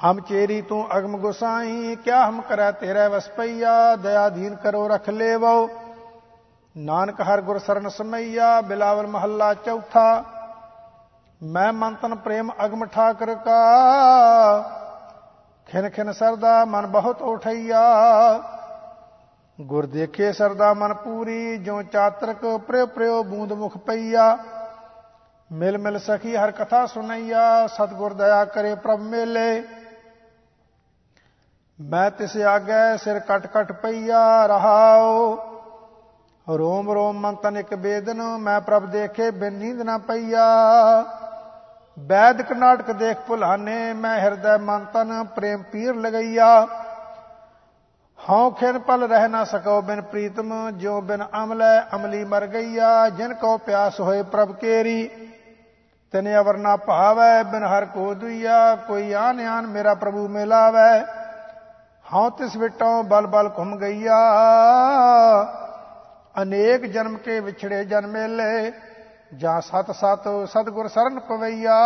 ਹਮ 0.04 0.20
ਚੇਰੀ 0.20 0.62
ਤੂੰ 0.62 0.98
ਅਗਮ 0.98 1.18
ਗੁਸਾਈ, 1.18 1.96
ਕਿਆ 1.96 2.28
ਹਮ 2.28 2.42
ਕਰੈ 2.42 2.72
ਤੇਰੇ 2.72 3.08
ਵਸ 3.08 3.28
ਪਈਆ? 3.28 3.96
ਦਇਆ 3.96 4.28
ਦੀਨ 4.28 4.54
ਕਰੋ 4.54 4.88
ਰਖ 4.88 5.08
ਲੇਵੋ। 5.08 5.68
ਨਾਨਕ 6.76 7.20
ਹਰ 7.20 7.40
ਗੁਰ 7.40 7.58
ਸਰਨ 7.58 7.88
ਸਮਈਆ, 7.88 8.60
ਬਿਲਾਵਲ 8.60 9.06
ਮਹੱਲਾ 9.06 9.54
ਚੌਥਾ। 9.54 10.24
ਮੈਂ 11.42 11.72
ਮੰਤਨ 11.72 12.14
ਪ੍ਰੇਮ 12.14 12.50
ਅਗਮ 12.64 12.84
ਠਾਕਰ 12.84 13.34
ਕਾ। 13.34 14.79
ਖਿਨ 15.70 15.88
ਖਿਨ 15.88 16.12
ਸਰਦਾ 16.12 16.64
ਮਨ 16.64 16.86
ਬਹੁਤ 16.86 17.20
ਉਠਈਆ। 17.22 17.80
ਗੁਰ 19.58 19.86
ਦੇਖੇ 19.86 20.32
ਸਰਦਾ 20.32 20.72
ਮਨ 20.74 20.94
ਪੂਰੀ 20.94 21.56
ਜੋ 21.58 21.82
ਚਾਤਰਕ 21.82 22.46
ਪ੍ਰਿਉ 22.66 22.86
ਪ੍ਰਿਉ 22.86 23.22
ਬੂੰਦ 23.22 23.52
ਮੁਖ 23.52 23.76
ਪਈਆ। 23.78 24.36
ਮਿਲ 25.50 25.78
ਮਿਲ 25.78 25.98
ਸਖੀ 25.98 26.36
ਹਰ 26.36 26.50
ਕਥਾ 26.50 26.86
ਸੁਨਈਆ, 26.86 27.66
ਸਤਗੁਰ 27.66 28.12
ਦਇਆ 28.12 28.44
ਕਰੇ 28.44 28.74
ਪ੍ਰਭ 28.74 29.00
ਮੇਲੇ। 29.00 29.62
ਮੈਂ 31.78 32.10
ਤਿਸ 32.10 32.36
ਆਗੇ 32.36 32.96
ਸਿਰ 32.96 33.18
ਕਟ 33.18 33.46
ਕਟ 33.46 33.72
ਪਈਆ 33.72 34.46
ਰਹਾਓ 34.46 35.34
ਰੋਮ 36.48 36.90
ਰੋਮ 36.90 37.20
ਮਨ 37.20 37.34
ਤਨ 37.34 37.56
ਇੱਕ 37.56 37.74
ਬੇਦਨ, 37.74 38.22
ਮੈਂ 38.38 38.60
ਪ੍ਰਭ 38.60 38.86
ਦੇਖੇ 38.86 39.30
ਬਿਨ 39.30 39.52
ਨੀਂਦ 39.52 39.82
ਨਾ 39.82 39.98
ਪਈਆ। 39.98 40.46
ਵੈਦਿਕ 42.00 42.52
ਨਾਟਕ 42.52 42.90
ਦੇਖ 42.92 43.18
ਭੁਲਾਨੇ 43.26 43.92
ਮੈਂ 43.92 44.18
ਹਿਰਦੈ 44.20 44.56
ਮਨ 44.58 44.84
ਤਨ 44.84 45.24
ਪ੍ਰੇਮ 45.24 45.62
ਪੀਰ 45.62 45.94
ਲਗਈਆ। 45.94 46.46
ਹਉ 48.18 48.50
ਖਿਨ 48.50 48.78
ਪਲ 48.78 49.02
ਰਹਿ 49.02 49.28
ਨਾ 49.28 49.42
ਸਕੋ 49.44 49.80
ਬਿਨ 49.82 50.00
ਪ੍ਰੀਤਮ 50.02 50.54
ਜੋ 50.70 51.00
ਬਿਨ 51.00 51.24
ਅਮਲੈ 51.42 51.80
ਅਮਲੀ 51.94 52.24
ਮਰ 52.24 52.46
ਗਈਆ। 52.46 53.08
ਜਿਨ 53.08 53.34
ਕੋ 53.34 53.56
ਪਿਆਸ 53.58 54.00
ਹੋਏ 54.00 54.22
ਪ੍ਰਭ 54.22 54.52
ਕੇਰੀ, 54.52 55.08
ਤਨੇ 56.14 56.36
ਅਵਰ 56.38 56.56
ਨਾ 56.56 56.76
ਭਾਵੈ 56.76 57.42
ਬਿਨ 57.42 57.64
ਹਰ 57.64 57.84
ਕੋ 57.84 58.12
ਦੁਈਆ। 58.14 58.74
ਕੋਈ 58.88 59.12
ਆਨ 59.12 59.40
ਆਨ 59.40 59.66
ਮੇਰਾ 59.66 59.94
ਪ੍ਰਭੂ 59.94 60.28
ਮਿਲਾਵੈ, 60.28 61.00
ਹਉ 62.04 62.30
ਤਿਸ 62.30 62.56
ਵਿਟੋਂ 62.56 63.02
ਬਲ 63.04 63.26
ਬਲ 63.26 63.50
ਘੁੰਮ 63.58 63.76
ਗਈਆ। 63.78 64.20
ਅਨੇਕ 66.42 66.86
ਜਨਮ 66.86 67.16
ਕੇ 67.16 67.40
ਵਿਛੜੇ 67.40 67.84
ਜਨਮੇ 67.84 68.26
ਲੈ 68.28 68.70
ਜਾਂ 69.36 69.60
ਸਤ 69.60 69.90
ਸਤ 69.90 70.28
ਸਤਗੁਰ 70.46 70.88
ਸਰਨ 70.88 71.18
ਪਵਈਆ। 71.20 71.76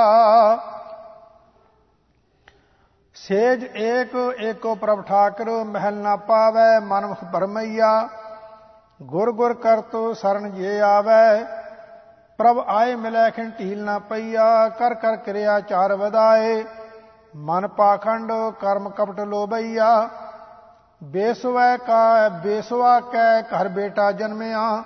ਸੇਜ 3.14 3.64
ਏਕ, 3.76 4.14
ਏਕੋ 4.40 4.74
ਪ੍ਰਭ 4.74 5.02
ਠਾਕਰ, 5.02 5.50
ਮਹਿਲ 5.64 5.94
ਨਾ 5.94 6.16
ਪਾਵੇ 6.16 6.78
ਮਨਮੁਖ 6.80 7.24
ਭਰਮਈਆ। 7.24 8.08
ਗੁਰ 9.02 9.32
ਗੁਰ 9.32 9.54
ਕਰ 9.54 9.80
ਤੋ 9.80 10.12
ਸਰਨ 10.14 10.50
ਜੇ 10.50 10.80
ਆਵੇ, 10.80 11.44
ਪ੍ਰਭ 12.38 12.64
ਆਏ 12.68 12.94
ਮਿਲੈ 12.94 13.30
ਖਿੰ 13.30 13.50
ਢੀਲ 13.58 13.84
ਨਾ 13.84 13.98
ਪਈਆ। 13.98 14.68
ਕਰ 14.68 14.94
ਕਰ 14.94 15.16
ਕਿਰਿਆ 15.16 15.60
ਚਾਰ 15.60 15.94
ਵਧਾਏ, 15.94 16.64
ਮਨ 17.36 17.68
ਪਾਖੰਡ 17.68 18.32
ਕਰਮ 18.60 18.88
ਕਪਟ 18.88 19.20
ਲੋਭਈਆ। 19.20 20.08
ਬੇਸਵੈ 21.04 21.76
ਕਾ 21.76 22.28
ਬੇਸਵਾ 22.28 23.00
ਕੈ, 23.00 23.40
ਘਰ 23.42 23.68
ਬੇਟਾ 23.68 24.12
ਜਨਮਿਆ। 24.12 24.82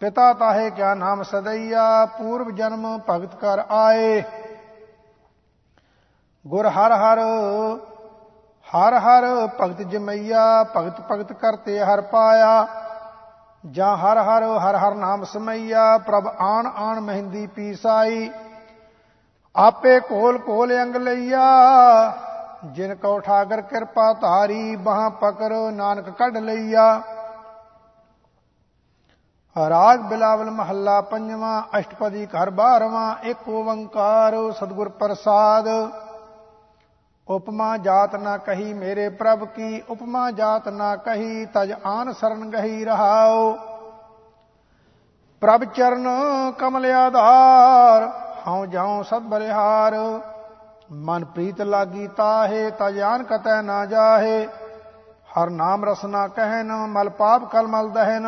ਪਿਤਾ 0.00 0.32
ਤਾਹੇ 0.32 0.70
ਕਿਆ 0.70 0.94
ਨਾਮ 0.94 1.22
ਸਦਈਆ, 1.22 2.06
ਪੂਰਵ 2.18 2.50
ਜਨਮ 2.50 2.98
ਭਗਤ 3.10 3.34
ਕਰ 3.34 3.62
ਆਏ। 3.70 4.22
ਗੁਰ 6.44 6.66
ਹਰ 6.66 6.92
ਹਰ 6.92 7.18
ਹਰ 8.66 8.94
ਹਰ 8.94 9.24
ਭਗਤ 9.60 9.82
ਜਮਈਆ, 9.82 10.62
ਭਗਤ 10.76 11.00
ਭਗਤ 11.10 11.32
ਕਰਤੇ 11.32 11.78
ਹਰ 11.80 12.00
ਪਾਇਆ। 12.00 12.66
ਜਾਂ 13.64 13.96
ਹਰ 13.96 14.18
ਹਰ 14.18 14.42
ਹਰ 14.58 14.76
ਹਰ 14.76 14.94
ਨਾਮ 14.94 15.24
ਸਮਈਆ, 15.24 15.98
ਪ੍ਰਭ 15.98 16.28
ਆਣ 16.40 16.66
ਆਣ 16.66 17.00
ਮਹਿੰਦੀ 17.00 17.46
ਪੀਸਾਈ। 17.46 18.30
ਆਪੇ 19.56 19.98
ਕੋਲ 20.00 20.38
ਕੋਲ 20.38 20.76
ਅੰਗ 20.82 20.96
ਲਈਆ, 20.96 21.46
ਜਿਨ 22.64 22.94
ਕੋ 22.94 23.18
ਠਾਗਰ 23.20 23.60
ਕਿਰਪਾ 23.60 24.12
ਧਾਰੀ, 24.12 24.76
ਬਾਹ 24.76 25.10
ਪਕਰ 25.10 25.54
ਨਾਨਕ 25.72 26.10
ਕੱਢ 26.10 26.36
ਲਈਆ। 26.36 27.00
ਰਾਗ 29.58 30.00
ਬਿਲਾਵਲ 30.00 30.50
ਮਹੱਲਾ 30.50 31.00
ਪੰਜਵਾਂ, 31.00 31.62
ਅਸ਼ਟਪਦੀ 31.78 32.26
ਘਰ 32.26 32.50
12ਵਾਂ 32.50 33.14
ਇੱਕ 33.22 33.48
ਓੰਕਾਰ 33.48 34.34
ਸਤਿਗੁਰ 34.52 34.88
ਪ੍ਰਸਾਦ। 34.88 35.68
ਉਪਮਾ 37.28 37.76
ਜਾਤ 37.76 38.14
ਨਾ 38.16 38.36
ਕਹੀ 38.36 38.72
ਮੇਰੇ 38.74 39.08
ਪ੍ਰਭ 39.08 39.44
ਕੀ, 39.44 39.82
ਉਪਮਾ 39.88 40.30
ਜਾਤ 40.30 40.68
ਨਾ 40.68 40.96
ਕਹੀ 40.96 41.44
ਤਜ 41.46 41.72
ਆਨ 41.86 42.12
ਸਰਨ 42.12 42.50
ਗਹੀ 42.50 42.84
ਰਹਾਓ 42.84 43.56
ਪ੍ਰਭ 45.42 45.64
ਚਰਨ 45.64 46.06
ਕਮਲ 46.58 46.86
ਆਧਾਰ, 46.86 48.08
ਹਉ 48.48 48.66
ਜਾਉ 48.66 49.02
ਸਦ 49.02 49.22
ਬਲਿਹਾਰ। 49.22 49.94
ਮਨ 50.92 51.24
ਪ੍ਰੀਤ 51.24 51.60
ਲਾਗੀ 51.60 52.06
ਤਾਹੇ 52.06 52.70
ਤਜਾਨ 52.70 53.22
ਕਤੈ 53.22 53.60
ਨਾ 53.62 53.86
ਜਾਹੇ। 53.86 54.46
ਹਰ 55.34 55.50
ਨਾਮ 55.50 55.84
ਰਸਨਾ 55.84 56.28
ਕਹਿਨ, 56.28 56.72
ਮਲ 56.72 57.08
ਪਾਪ 57.08 57.44
ਕਲ 57.52 57.66
ਮਲ 57.66 57.88
ਦਹਿਨ। 57.88 58.26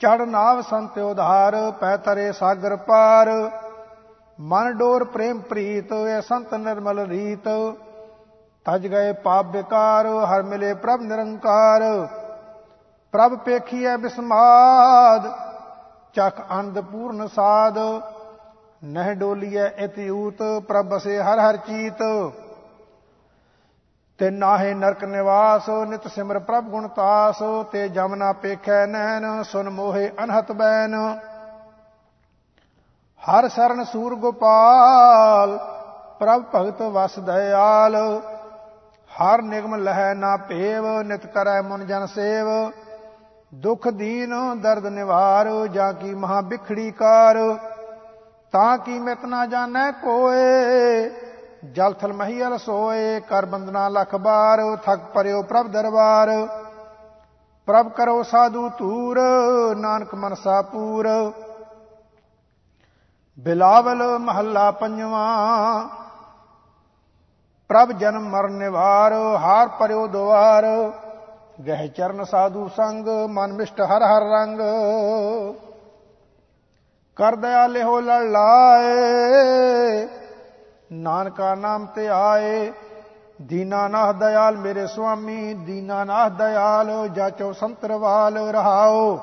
ਚੜ 0.00 0.20
ਨਾਵ 0.22 0.60
ਸੰਤ 0.60 0.98
ਉਧਾਰ, 0.98 1.54
ਪੈ 1.70 1.96
ਤਰੇ 1.96 2.32
ਸਾਗਰ 2.32 2.76
ਪਾਰ। 2.76 3.30
ਮਨ 4.40 4.72
ਡੋਰ 4.72 5.04
ਪ੍ਰੇਮ 5.04 5.40
ਪ੍ਰੀਤ 5.40 5.92
ਐ 5.92 6.20
ਸੰਤ 6.20 6.54
ਨਿਰਮਲ 6.54 6.98
ਰੀਤ। 7.06 7.48
ਤਜ 8.66 8.86
ਗਏ 8.86 9.12
ਪਾਪ 9.12 9.46
ਬਿਕਾਰ 9.46 10.06
ਹਰ 10.06 10.42
ਮਿਲੇ 10.42 10.72
ਪ੍ਰਭ 10.74 11.00
ਨਿਰੰਕਾਰ। 11.00 11.82
ਪ੍ਰਭ 13.12 13.36
ਪੇਖੀਐ 13.38 13.96
ਬਿਸਮਾਦ, 13.96 15.26
ਚਖ 16.14 16.40
ਅੰਧ 16.58 16.80
ਪੂਰਨ 16.80 17.26
ਸਾਧ 17.26 17.78
ਨਹਿ 18.84 19.14
ਡੋਲੀਐ 19.14 19.68
ਇਤਿਊਤ 19.78 20.42
ਪ੍ਰਭ 20.68 20.86
ਬਸੇ 20.86 21.20
ਹਰ 21.22 21.38
ਹਰ 21.40 21.56
ਚੀਤ। 21.56 22.02
ਤੇ 24.18 24.30
ਨਾਹੇ 24.30 24.74
ਨਰਕ 24.74 25.04
ਨਿਵਾਸ, 25.04 25.68
ਨਿਤ 25.88 26.08
ਸਿਮਰ 26.08 26.38
ਪ੍ਰਭ 26.38 26.64
ਗੁਣ 26.64 26.88
ਤਾਸ, 26.88 27.42
ਤੇ 27.72 27.88
ਜਮਨਾ 27.88 28.32
ਪੇਖੈ 28.32 28.86
ਨੈਣ, 28.86 29.42
ਸੁਨ 29.42 29.68
ਮੋਹੇ 29.68 30.12
ਅਨਹਤ 30.24 30.52
ਬੈਨ 30.52 30.94
ਹਰ 33.22 33.48
ਸਰਨ 33.48 33.84
ਸੂਰ 33.84 34.14
ਗੋਪਾਲ, 34.14 35.58
ਪ੍ਰਭ 36.18 36.42
ਭਗਤ 36.54 36.82
ਵਸ 36.82 37.18
ਦਇਆਲ। 37.18 37.96
ਹਰ 39.10 39.42
ਨਿਗਮ 39.42 39.74
ਲਹੈ 39.74 40.14
ਨਾ 40.14 40.36
ਭੇਵ, 40.36 40.86
ਨਿਤ 41.02 41.26
ਕਰੈ 41.26 41.60
ਮਨ 41.62 41.86
ਜਨ 41.86 42.06
ਸੇਵ। 42.06 42.46
ਦੁਖ 43.54 43.88
ਦੀਨ 43.88 44.34
ਦਰਦ 44.60 44.86
ਨਿਵਾਰ, 44.86 45.48
ਜਾ 45.66 45.92
ਕੀ 45.92 46.14
ਮਹਾ 46.14 46.40
ਬਿਖੜੀ 46.40 46.90
ਕਾਰ। 46.90 47.36
ਤਾਂ 48.52 48.78
ਕੀ 48.78 48.98
ਮਿਤ 48.98 49.24
ਨਾ 49.24 49.46
ਜਾਣੈ 49.46 49.90
ਕੋਏ 49.90 51.10
ਜਲ 51.72 51.92
ਥਲ 51.92 52.12
ਮਹੀਲ 52.12 52.58
ਸੋਏ 52.58 53.20
ਕਰ 53.20 53.46
ਬੰਦਨਾ 53.46 53.88
ਲਖ 53.88 54.14
ਬਾਰ, 54.14 54.60
ਥਕ 54.76 55.00
ਪਰਿਓ 55.14 55.42
ਪ੍ਰਭ 55.42 55.66
ਦਰਬਾਰ। 55.66 56.30
ਪ੍ਰਭ 57.66 57.88
ਕਰੋ 57.88 58.22
ਸਾਧੂ 58.22 58.68
ਤੂਰ 58.68 59.20
ਨਾਨਕ 59.76 60.14
ਮਨਸਾ 60.14 60.62
ਪੂਰ। 60.62 61.08
ਬਿਲਾਵਲ 63.38 64.18
ਮਹੱਲਾ 64.18 64.70
ਪੰਜਵਾਂ, 64.70 65.88
ਪ੍ਰਭ 67.68 67.92
ਜਨਮ 67.92 68.28
ਮਰਨ 68.28 68.52
ਨਿਵਾਰ, 68.52 69.12
ਹਾਰ 69.12 69.68
ਪਰਿਓ 69.68 70.06
ਦੁਆਰ। 70.06 70.64
ਗਹਿ 71.66 71.88
ਚਰਨ 71.88 72.24
ਸਾਧੂ 72.24 72.68
ਸੰਗ, 72.68 73.08
ਮਨ 73.08 73.52
ਮਿਸ਼ਟ 73.52 73.80
ਹਰ 73.80 74.02
ਹਰ 74.02 74.22
ਰੰਗ। 74.22 74.60
ਕਰ 77.16 77.36
ਦਇਆਲੇ 77.36 77.82
ਹੋ 77.82 78.00
ਲੜ 78.00 78.22
ਲਾਏ 78.22 80.06
ਨਾਨਕਾ 80.92 81.54
ਨਾਮ 81.54 81.86
ਤੇ 81.86 82.08
ਆਏ। 82.08 82.72
ਦੀਨਾਨਾਥ 83.42 84.16
ਦਇਆਲ 84.16 84.56
ਮੇਰੇ 84.56 84.86
ਸੁਆਮੀ 84.86 85.54
ਦੀਨਾਨਾਥ 85.54 86.32
ਦਇਆਲ, 86.32 87.08
ਜਾਚੋ 87.08 87.52
ਸੰਤਰਵਾਲ 87.52 88.38
ਰਹਾਓ। 88.38 89.18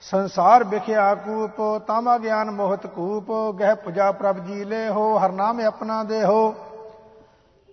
ਸੰਸਾਰ 0.00 0.64
ਵਿਖਿਆ 0.64 1.14
ਕੂਪ, 1.14 1.82
ਤਾਮਾ 1.86 2.18
ਗਿਆਨ 2.18 2.50
ਮੋਹਤ 2.50 2.86
ਕੂਪ, 2.86 3.56
ਗਹਿ 3.60 3.74
ਪੁਜਾ 3.74 4.12
ਪ੍ਰਭ 4.12 4.38
ਜੀ 4.38 4.64
ਲੈ 4.64 4.90
ਹੋ, 4.90 5.18
ਹਰ 5.18 5.32
ਨਾਮ 5.32 5.60
ਆਪਣਾ 5.60 6.04
ਦੇ 6.04 6.24
ਹੋ। 6.24 6.54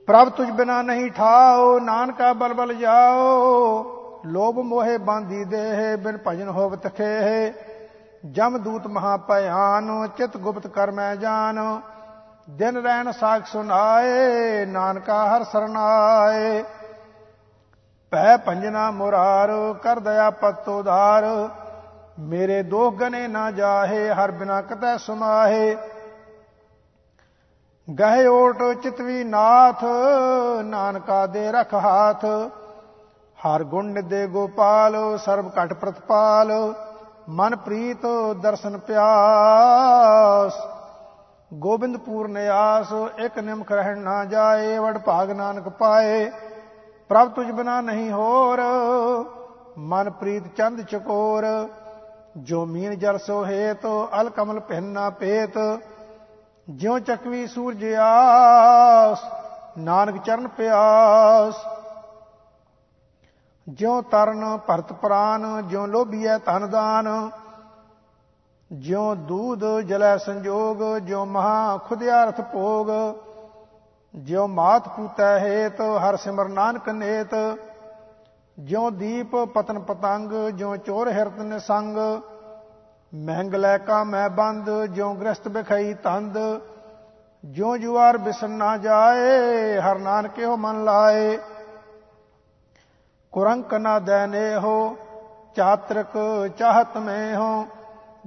ਪ੍ਰਭ 0.08 0.30
ਤੁਝ 0.30 0.50
ਬਿਨਾ 0.50 0.82
ਨਹੀਂ 0.82 1.12
ਠਾਓ, 1.12 1.80
ਨਾਨਕਾ 1.80 2.34
ਬਲ 2.34 2.54
ਬਲ 2.54 2.74
ਜਾਓ। 2.74 3.86
ਲੋਭ 4.26 4.60
ਮੋਹਿ 4.60 4.98
ਬਾਂਦੀ 4.98 5.44
ਦੇਹ, 5.44 5.98
ਬਿਨ 5.98 6.18
ਭਜਨ 6.28 6.50
ਹੋਵਤ 6.50 6.88
ਖੇਹ। 6.88 7.54
ਜਮ 8.26 8.58
ਦੂਤ 8.58 8.88
ਮਹਾ 8.88 9.18
ਭਿਆਨ 9.18 10.08
ਚਿਤ 10.18 10.38
ਗੁਪਤ 10.38 10.68
ਕਰ 10.68 10.92
ਮੈਂ 10.92 11.16
ਜਾਨ। 11.16 11.82
ਦਿਨ 12.50 12.78
ਰਹਿਣ 12.78 13.12
ਸਾਖ 13.12 13.46
ਸੁਨਾਏ, 13.46 14.66
ਨਾਨਕਾ 14.66 15.36
ਹਰ 15.36 15.44
ਸਰਨਾਏ। 15.44 16.64
ਪੈ 18.12 18.38
ਪੰਜਨਾ 18.38 18.92
ਮੁਰਾਰ, 18.92 19.50
ਕਰ 19.84 20.00
ਦਇਆ 20.00 20.30
ਪਤੋ 20.30 20.84
ਧਾਰ 20.84 21.50
ਮੇਰੇ 22.20 22.64
ਦੋਖ 22.64 22.96
ਗਨੇ 22.96 23.28
ਨਾ 23.28 23.52
ਜਾਹੇ, 23.52 24.10
ਹਰ 24.10 24.32
ਬਿਨਾ 24.32 24.62
ਕਤੈ 24.62 24.98
ਸੁਮਾਹੇ। 24.98 25.78
ਗਹਿ 28.00 28.28
ਓਟ 28.28 28.64
ਚਿਤਵੀ 28.84 29.24
ਨਾਥ, 29.24 29.84
ਨਾਨਕਾ 30.64 31.26
ਦੇ 31.26 31.52
ਰਖ 31.52 31.74
ਹਾਥ। 31.74 32.26
ਹਰ 33.38 33.64
ਗੁਣ 33.64 33.94
ਦੇ 34.02 34.28
ਗੋਪਾਲ, 34.28 35.18
ਸਰਬ 35.18 35.52
ਘਟ 35.64 35.74
ਪ੍ਰਤਪਾਲ। 35.74 36.74
ਮਨ 37.30 37.56
ਪ੍ਰੀਤ 37.56 38.06
ਦਰਸ਼ਨ 38.42 38.78
ਪਿਆਸ। 38.78 40.54
ਗੋਬਿੰਦ 41.54 41.98
ਪੂਰਨ 41.98 42.38
ਆਸ 42.38 42.94
ਇੱਕ 43.18 43.40
ਨਿਮਖ 43.40 43.72
ਰਹਿਣ 43.72 43.98
ਨਾ 43.98 44.26
ਜਾਏ, 44.26 44.78
ਵਡ 44.78 44.98
ਭਾਗ 44.98 45.32
ਨਾਨਕ 45.32 45.70
ਪਾਏ। 45.70 46.32
ਪ੍ਰਭ 47.10 47.32
ਤੁਝ 47.32 47.52
ਬਿਨਾ 47.52 47.82
ਨਹੀਂ 47.82 48.12
ਹੋਰ 48.12 48.62
ਮਨ 49.78 50.10
ਪ੍ਰੀਤ 50.10 50.44
ਚੰਦ 50.58 50.82
ਚਕੋਰ। 50.82 51.68
ਜੋ 52.38 52.66
ਮੀਨ 52.66 52.98
ਜਲ 52.98 53.18
ਸੋ 53.18 53.46
ਹੇਤ, 53.46 53.86
ਅਲ 54.22 54.30
ਕਮਲ 54.30 54.60
ਪਹਿਨਾ 54.60 55.10
ਪੇਤ 55.10 55.58
ਜਿਉ 56.70 57.00
ਚਕਵੀ 57.00 57.48
ਸੂਰਜ 57.48 57.86
ਆਸ, 58.00 59.20
ਨਾਨਕ 59.78 60.24
ਚਰਨ 60.24 60.48
ਪਿਆਸ। 60.48 61.77
ਜਿਉ 63.68 64.02
ਤਰਨ 64.02 64.58
ਭਰਤ 64.58 64.92
ਪ੍ਰਾਨ, 64.94 65.68
ਜਿਉ 65.68 65.86
ਲੋਭੀਐ 65.86 66.38
ਧਨ 66.38 66.70
ਦਾਨ, 66.70 67.30
ਜਿਉ 68.72 69.16
ਦੂਧ 69.16 69.64
ਜਲੈ 69.80 70.16
ਸੰਜੋਗ, 70.18 70.84
ਜਿਉ 70.98 71.26
ਮਹਾ 71.26 71.78
ਖੁਦਿਆਰਥ 71.78 72.42
ਭੋਗ, 72.42 72.88
ਜਿਉ 74.14 74.46
ਮਾਤ 74.48 74.88
ਪੂਤੈ 74.88 75.38
ਹੇਤ, 75.40 75.82
ਹਰ 75.82 76.16
ਸਿਮਰ 76.16 76.48
ਨਾਨਕ 76.48 76.90
ਨੇਤ, 76.90 77.36
ਜਿਉ 78.58 78.90
ਦੀਪ 78.90 79.36
ਪਤਨ 79.54 79.80
ਪਤੰਗ, 79.80 80.32
ਜਿਉ 80.50 80.76
ਚੋਰ 80.76 81.10
ਹਿਰਤ 81.10 81.40
ਨਿਸੰਗ, 81.40 81.98
ਮਹਿੰਗ 83.14 83.56
ਲੈ 83.56 83.78
ਕਾ 83.78 84.04
ਮੈਂ 84.04 84.30
ਬੰਦ, 84.30 84.70
ਜਿਉ 84.86 85.14
ਗ੍ਰਸਤ 85.14 85.48
ਬਖਈ 85.48 85.94
ਤੰਦ, 85.94 86.38
ਜਿਉ 87.44 87.76
ਜੁਆਰ 87.78 88.18
ਬਿਸਨ 88.18 88.52
ਨਾ 88.52 88.76
ਜਾਏ, 88.78 89.80
ਹਰ 89.80 90.00
ਨਾਨਕਿਓ 90.00 90.56
ਮਨ 90.58 90.84
ਲਾਏ। 90.84 91.38
ਕੁਰੰਕ 93.38 93.74
ਨਾ 93.74 94.00
ਦੇਨੇ 94.00 94.56
ਹੋ 94.56 94.98
ਚਾਤਰਕ 95.56 96.08
ਚਾਹਤ 96.58 96.98
ਮੈਂ 96.98 97.36
ਹੋ 97.36 97.68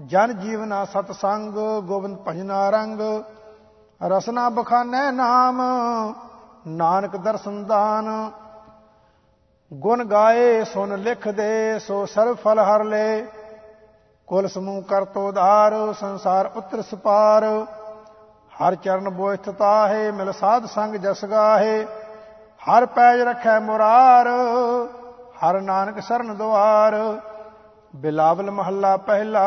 ਜਨ 0.07 0.39
ਜੀਵਨਾ 0.39 0.85
ਸਤ 0.85 1.13
ਸੰਗ 1.13 1.55
ਗੋਬਿੰਦ 1.81 2.19
ਭਜਨਾ 2.29 2.71
ਰੰਗ। 2.71 3.01
ਰਸਨਾ 4.03 4.49
ਬਖਾਨੇ 4.49 5.11
ਨਾਮ, 5.11 5.63
ਨਾਨਕ 6.67 7.17
ਦਰਸ਼ਨ 7.17 7.65
ਦਾਨ। 7.65 8.31
ਗੁਣ 9.73 10.05
ਗਾਏ 10.05 10.65
ਸੁਨ 10.65 10.99
ਲਿਖ 10.99 11.29
ਦੇ 11.29 11.79
ਸੋ 11.79 12.07
ਸਰਬ 12.07 12.37
ਫਲ 12.37 12.59
ਹਰ 12.59 12.85
ਲੈ। 12.85 13.21
ਕੁਲ 14.27 14.49
ਸਮੂਹ 14.49 14.83
ਕਰ 14.83 15.05
ਤੋ 15.05 15.33
ਧਾਰ 15.33 15.93
ਸੰਸਾਰ 16.01 16.51
ਉਤਰ 16.57 16.83
ਸਪਾਰ। 16.83 17.67
ਹਰ 18.63 18.75
ਚਰਨ 18.75 19.09
ਬੋਇਥਤਾ 19.09 19.89
ਹੈ 19.89 20.13
ਮਿਲ 20.13 20.33
ਸਾਧ 20.33 20.67
ਸੰਗ 20.67 20.95
ਜਸ 20.95 21.25
ਗਾਹੇ। 21.25 21.87
ਹਰ 22.71 22.87
ਪੈਜ 22.87 23.21
ਰਖੈ 23.21 23.61
ਮੁਰਾਰ। 23.61 24.27
ਹਰ 25.41 25.61
ਨਾਨਕ 25.61 26.01
ਸਰਨ 26.01 26.35
ਦੁਆਰ 26.35 26.95
ਬਿਲਾਵਲ 27.95 28.51
ਮਹੱਲਾ 28.51 28.97
ਪਹਿਲਾ, 28.97 29.45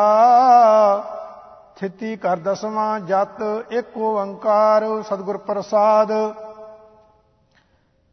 ਥਿਤੀ 1.75 2.15
ਕਰ 2.15 2.37
ਦਸਵਾਂ 2.37 2.99
ਜਤ 2.99 3.41
ਏਕ 3.71 3.97
ਓੰਕਾਰ, 3.97 4.85
ਸਤਿਗੁਰ 5.03 5.37
ਪ੍ਰਸਾਦ। 5.37 6.11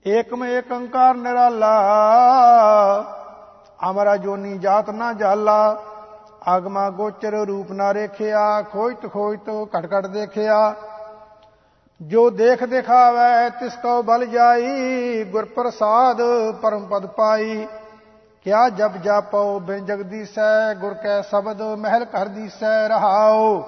ਏਕਮ 0.05 0.45
ਏਕ 0.45 0.73
ਓੰਕਾਰ 0.73 1.15
ਨਿਰਾਲਾ, 1.15 1.73
ਅਮਰਾ 3.91 4.17
ਜੋਨੀ 4.17 4.59
ਜਾਤ 4.59 4.91
ਨਾ 4.91 5.13
ਜਾਲਾ, 5.13 5.77
ਆਗਮਾ 6.49 6.89
ਗੋਚਰ 6.91 7.33
ਰੂਪ 7.47 7.73
ਨਾ 7.73 7.93
ਰੇਖਿਆ 7.95 8.63
ਖੋਜਤ 8.63 9.11
ਖੋਜਤ 9.13 9.51
ਘਟ 9.77 9.87
ਘਟ 9.95 10.07
ਦੇਖਿਆ। 10.07 10.75
ਜੋ 12.01 12.29
ਦੇਖ 12.31 12.63
ਦਿਖਾਵੇ 12.65 13.49
ਤਿਸ 13.51 13.75
ਕੋ 13.77 14.03
ਬਲ 14.03 14.25
ਜਾਈ 14.27 15.25
ਗੁਰ 15.25 15.45
ਪ੍ਰਸਾਦ 15.45 16.21
ਪਰਮ 16.63 16.87
ਪਦ 16.87 17.07
ਪਾਈ। 17.07 17.67
ਕਿਆ 18.47 18.69
ਜਬ 18.69 18.97
ਜਾਪੋ, 18.97 19.59
ਬਿਨ 19.59 19.85
ਜਗਦੀਸੈ 19.87 20.75
ਗੁਰ 20.75 20.95
ਕੈ 20.95 21.21
ਸ਼ਬਦ, 21.23 21.63
ਮਹਿਲ 21.63 22.05
ਘਰ 22.05 22.29
ਦੀਸੈ 22.29 22.89
ਰਹਾਓ 22.89 23.65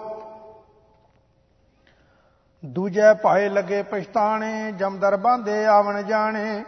ਦੂਜੇ 2.63 3.13
ਭਾਏ 3.15 3.49
ਲਗੇ 3.49 3.83
ਪਛਤਾਣੇ, 3.83 4.73
ਜਮਦਰ 4.73 5.17
ਬਾਂਦੇ 5.17 5.65
ਆਵਣ 5.67 6.03
ਜਾਣੇ। 6.03 6.63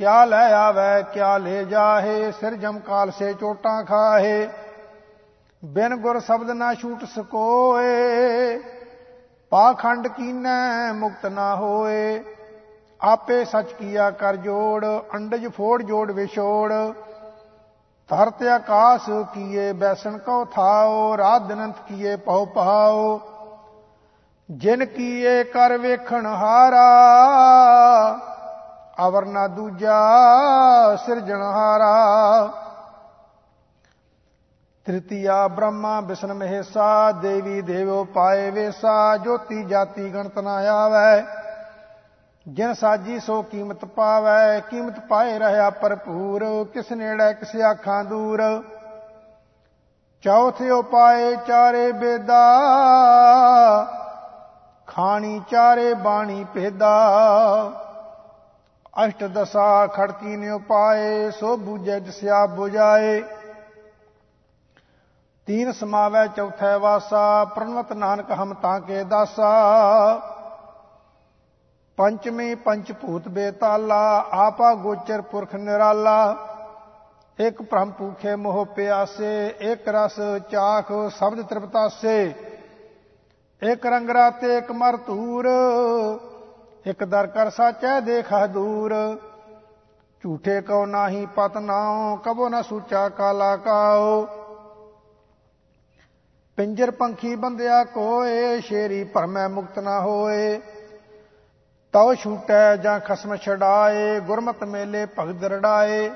ਕਿਆ 0.00 0.24
ਲੈ 0.24 0.52
ਆਵੇ, 0.52 1.02
ਕਿਆ 1.12 1.36
ਲੈ 1.38 1.62
ਜਾਹੇ 1.64 2.32
ਸਿਰ 2.32 2.54
ਜਮਕਾਲ 2.54 3.10
ਸੇ 3.10 3.32
ਚੋਟਾਂ 3.34 3.84
ਖਾਹੇ। 3.84 4.48
ਬਿਨ 5.62 5.94
ਗੁਰ 5.96 6.20
ਸ਼ਬਦ 6.20 6.50
ਨਾ 6.50 6.74
ਛੂਟ 6.74 7.04
ਸਕੋਏ 7.04 8.58
ਪਾਖੰਡ 9.52 10.08
ਕੀਨੈ, 10.08 10.92
ਮੁਕਤ 10.92 11.26
ਨਾ 11.26 11.54
ਹੋਏ। 11.56 12.22
ਆਪੇ 13.00 13.44
ਸਚ 13.44 13.72
ਕੀਆ 13.72 14.10
ਕਰ 14.10 14.36
ਜੋੜ, 14.36 14.84
ਅੰਡਜ 15.14 15.46
ਫੋੜ 15.46 15.82
ਜੋੜ 15.82 16.10
ਵਿਛੋੜ। 16.10 16.72
ਧਰਤ 18.10 18.42
ਆਕਾਸ 18.42 19.00
ਕੀਏ 19.34 19.72
ਬੈਸਣ 19.72 20.18
ਕੋ 20.18 20.44
ਥਾਓ 20.44 21.16
ਰਾਤ 21.16 21.42
ਦਿਨੰਤ 21.42 21.74
ਕੀਏ 21.88 22.16
ਪਉ 22.16 22.44
ਪਾਓ 22.44 23.20
ਜਿਨ 24.50 24.84
ਕੀਏ 24.84 25.44
ਕਰ 25.44 25.76
ਵੇਖਣ 25.78 26.26
ਹਾਰਾ, 26.26 26.86
ਅਵਰ 29.06 29.24
ਨਾ 29.24 29.46
ਦੂਜਾ 29.46 29.98
ਸਿਰਜਣ 31.06 31.42
ਹਾਰਾ। 31.42 31.92
ਤ੍ਰਿਤੀਆ 34.86 35.48
ਬ੍ਰਹਮਾ 35.48 36.00
ਵਿਸ਼ਨ 36.00 36.32
ਮਹੇਸਾ, 36.32 37.12
ਦੇਵੀ 37.12 37.60
ਦੇਵੋ 37.62 38.04
ਪਾਏ 38.04 38.50
ਵੇਸਾ, 38.50 39.16
ਜੋਤੀ 39.16 39.64
ਜਾਤੀ 39.64 40.14
ਗਣਤ 40.14 40.38
ਨਾ 40.38 40.54
ਆਵੇ। 40.54 41.22
ਜਿਨ 42.48 42.72
ਸਾਜੀ 42.74 43.18
ਸੋ 43.20 43.42
ਕੀਮਤ 43.42 43.84
ਪਾਵੇ, 43.84 44.60
ਕੀਮਤ 44.60 45.00
ਪਾਏ 45.00 45.38
ਰਹਾ 45.38 45.70
ਭਰਪੂਰ, 45.70 46.44
ਕਿਸ 46.74 46.92
ਨੇੜੇ 46.92 47.32
ਕਿਸ 47.34 47.54
ਆਖਾਂ 47.56 48.04
ਦੂਰ। 48.04 48.42
ਚੌਥੇ 50.22 50.70
ਉਪਾਏ 50.70 51.36
ਚਾਰੇ 51.36 51.92
ਬੇਦਾ, 51.92 52.40
ਖਾਣੀ 54.86 55.40
ਚਾਰੇ 55.50 55.94
ਬਾਣੀ 55.94 56.44
ਭੇਦਾ। 56.54 56.96
ਅਸ਼ਟ 59.06 59.24
ਦਸਾ 59.24 59.86
ਖੜਤੀ 59.86 60.36
ਨੇ 60.36 60.50
ਉਪਾਏ 60.50 61.30
ਸੋ 61.30 61.56
ਬੂਝੇ 61.56 62.00
ਜਿਸਿਆ 62.00 62.44
부ਜਾਏ 62.46 63.22
ਤੀਨ 65.50 65.72
ਸਮਾਵੈ 65.72 66.26
ਚੌਥੈ 66.26 66.76
ਵਾਸਾ, 66.78 67.44
ਪ੍ਰਣਵਤ 67.44 67.92
ਨਾਨਕ 67.92 68.30
ਹਮ 68.32 68.52
ਤਾਂ 68.54 68.80
ਕੇ 68.80 69.02
ਦਾਸਾ। 69.04 69.48
ਪੰਚਮੀ 71.98 72.54
ਪੰਚ 72.54 72.92
ਭੂਤ 72.92 73.26
ਬੇਤਾਲਾ, 73.28 74.26
ਆਪਾ 74.32 74.74
ਗੋਚਰ 74.74 75.20
ਪੁਰਖ 75.20 75.54
ਨਿਰਾਲਾ। 75.54 76.36
ਇੱਕ 77.38 77.62
ਭ੍ਰਮ 77.62 77.90
ਭੂਖੇ 77.90 78.36
ਮੋਹ 78.36 78.64
ਪਿਆਸੇ, 78.66 79.54
ਇੱਕ 79.60 79.88
ਰਸ 79.88 80.20
ਚਾਖ 80.50 80.92
ਸ਼ਬਦ 81.18 81.42
ਤ੍ਰਿਪਤਾਸੇ। 81.42 82.34
ਇੱਕ 83.62 83.86
ਰੰਗ 83.86 84.10
ਰਾਤੇ, 84.10 84.56
ਇੱਕ 84.58 84.72
ਮਰ 84.72 84.96
ਧੂਰ, 84.96 85.48
ਇੱਕ 86.86 87.04
ਦਰ 87.04 87.26
ਕਰ 87.26 87.50
ਸਾਚੈ 87.50 88.00
ਦੇਖਾ 88.00 88.46
ਦੂਰ 88.46 88.94
ਝੂਠੇ 90.22 90.60
ਕਉ 90.60 90.86
ਨਾਹੀ 90.86 91.26
ਪਤ 91.26 91.58
ਨਾਉ, 91.58 92.16
ਕਬੋ 92.16 92.48
ਨ 92.48 92.62
ਸੂਚਾ 92.62 93.08
ਕਾਲਾ 93.08 93.56
ਕਾਓ 93.56 94.26
ਪਿੰਜਰ 96.60 96.90
ਪੰਖੀ 96.90 97.36
ਬੰਦਿਆ 97.36 97.84
ਕੋਏ, 97.84 98.60
ਸ਼ੇਰੀ 98.60 99.04
ਭਰਮੈ 99.04 99.48
ਮੁਕਤ 99.48 99.78
ਨਾ 99.78 100.00
ਹੋਏ। 100.00 100.60
ਤਉ 101.92 102.14
ਛੂਟੈ 102.14 102.76
ਜਾਂ 102.76 103.00
ਖਸਮ 103.00 103.36
ਛਡਾਏ, 103.36 104.20
ਗੁਰਮਤ 104.20 104.64
ਮੇਲੇ 104.64 105.06
ਭਗਤ 105.18 105.44
ਰੜਾਏ। 105.44 106.10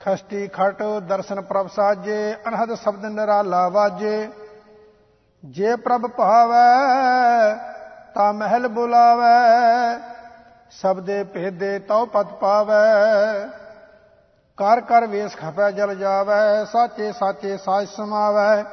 ਖਸਤੀ 0.00 0.48
ਖਟ 0.48 0.82
ਦਰਸ਼ਨ 0.82 1.40
ਪ੍ਰਭ 1.40 1.68
ਸਾਜੇ, 1.68 2.36
ਅਨਹਦ 2.48 2.74
ਸ਼ਬਦ 2.74 3.04
ਨਿਰਾਲਾ 3.04 3.68
ਵਾਜੇ। 3.68 4.28
ਜੇ 5.44 5.76
ਪ੍ਰਭ 5.76 6.00
ਭਾਵੈ, 6.00 6.74
ਤਾ 8.14 8.32
ਮਹਿਲ 8.32 8.68
ਬੁਲਾਵੈ। 8.68 9.98
ਸਬਦੇ 10.70 11.24
ਭੇਦੇ 11.24 11.78
ਤਉ 11.78 12.06
ਪਤ 12.06 12.26
ਪਾਵੈ। 12.26 12.84
ਕਰ 14.56 14.80
ਕਰ 14.80 15.06
ਵੇਸ 15.06 15.36
ਖਪੈ 15.36 15.70
ਜਲ 15.70 15.94
ਜਾਵੈ, 15.94 16.64
ਸਾਚੇ 16.64 17.12
ਸਾਚੇ 17.12 17.56
ਸਾਜ 17.56 17.88
ਸਮਾਵੈ। 17.88 18.64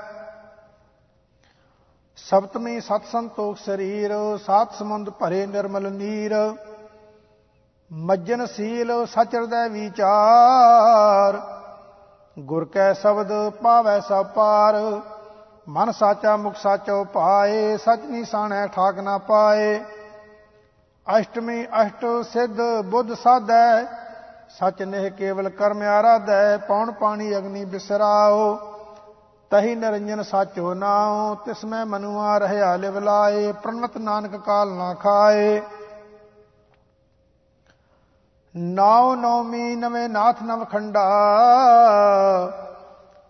ਸਪਤਮੀ 2.16 2.82
ਸਤ 2.82 3.02
ਸੰਤੋਖ 3.12 3.58
ਸਰੀਰ, 3.58 4.12
ਸਾਤ 4.46 4.74
ਸਮੁੰਦ 4.74 5.10
ਭਰੇ 5.10 5.46
ਨਿਰਮਲ 5.46 5.92
ਨੀਰ। 5.92 6.54
ਮੱਜਨ 7.94 8.46
ਸੀਲ 8.46 9.06
ਸਚ 9.06 9.36
ਹਿਰਦੈ 9.36 9.70
ਵਿਚਾਰ। 9.70 11.42
ਗੁਰ 12.40 12.66
ਕੈ 12.66 12.94
ਸ਼ਬਦ 12.94 13.50
ਪਾਵੈ 13.50 14.00
ਸਭ 14.00 14.26
ਪਾਰ। 14.26 15.02
ਮਨ 15.70 15.92
ਸਾਚਾ, 15.92 16.38
ਮੁਖ 16.38 16.56
ਸਾਚੋ 16.56 17.04
ਪਾਏ। 17.04 17.78
ਸਚ 17.78 18.00
ਨਿਸਾਣੈ 18.06 18.68
ਠਾਕ 18.68 19.00
ਨਾ 19.00 19.18
ਪਾਏ। 19.18 19.82
ਅਸ਼ਟਮੀ 21.20 21.66
ਅਸ਼ਟ 21.66 22.06
ਸਿੱਧ 22.26 22.62
ਬੁੱਧ 22.86 23.14
ਸਾਧੈ। 23.14 23.84
ਸਚ 24.50 24.84
ਨਹਿ 24.84 25.10
ਕੇਵਲ 25.10 25.50
ਕਰਮ 25.50 25.82
ਆਰਾਧੈ। 25.82 26.58
ਪੌਣ 26.58 26.92
ਪਾਣੀ 26.92 27.38
ਅਗਨੀ 27.38 27.66
ਬਿਸਰਾਓ। 27.66 28.73
ਤਹੀ 29.54 29.74
ਨਿਰੰਜਨ 29.76 30.22
ਸਾਚੋ 30.24 30.74
ਨਾਉ 30.74 31.34
ਤਿਸ 31.36 31.64
ਮੈਂ 31.66 31.86
ਮਨੁਆ 31.86 32.38
ਰਹਿਆ 32.38 32.76
ਲਿਵ 32.76 32.98
ਲਾਏ, 33.00 33.52
ਪ੍ਰਣਤ 33.52 33.98
ਨਾਨਕ 33.98 34.36
ਕਾਲ 34.36 34.72
ਨਾ 34.72 34.94
ਖਾਏ। 34.94 35.62
ਨਾਉ 38.56 39.14
ਨੌਮੀ 39.16 39.76
ਨਵੇਂ 39.76 40.08
ਨਾਥ 40.10 40.42
ਨਵ 40.44 40.64
ਖੰਡਾ, 40.66 41.06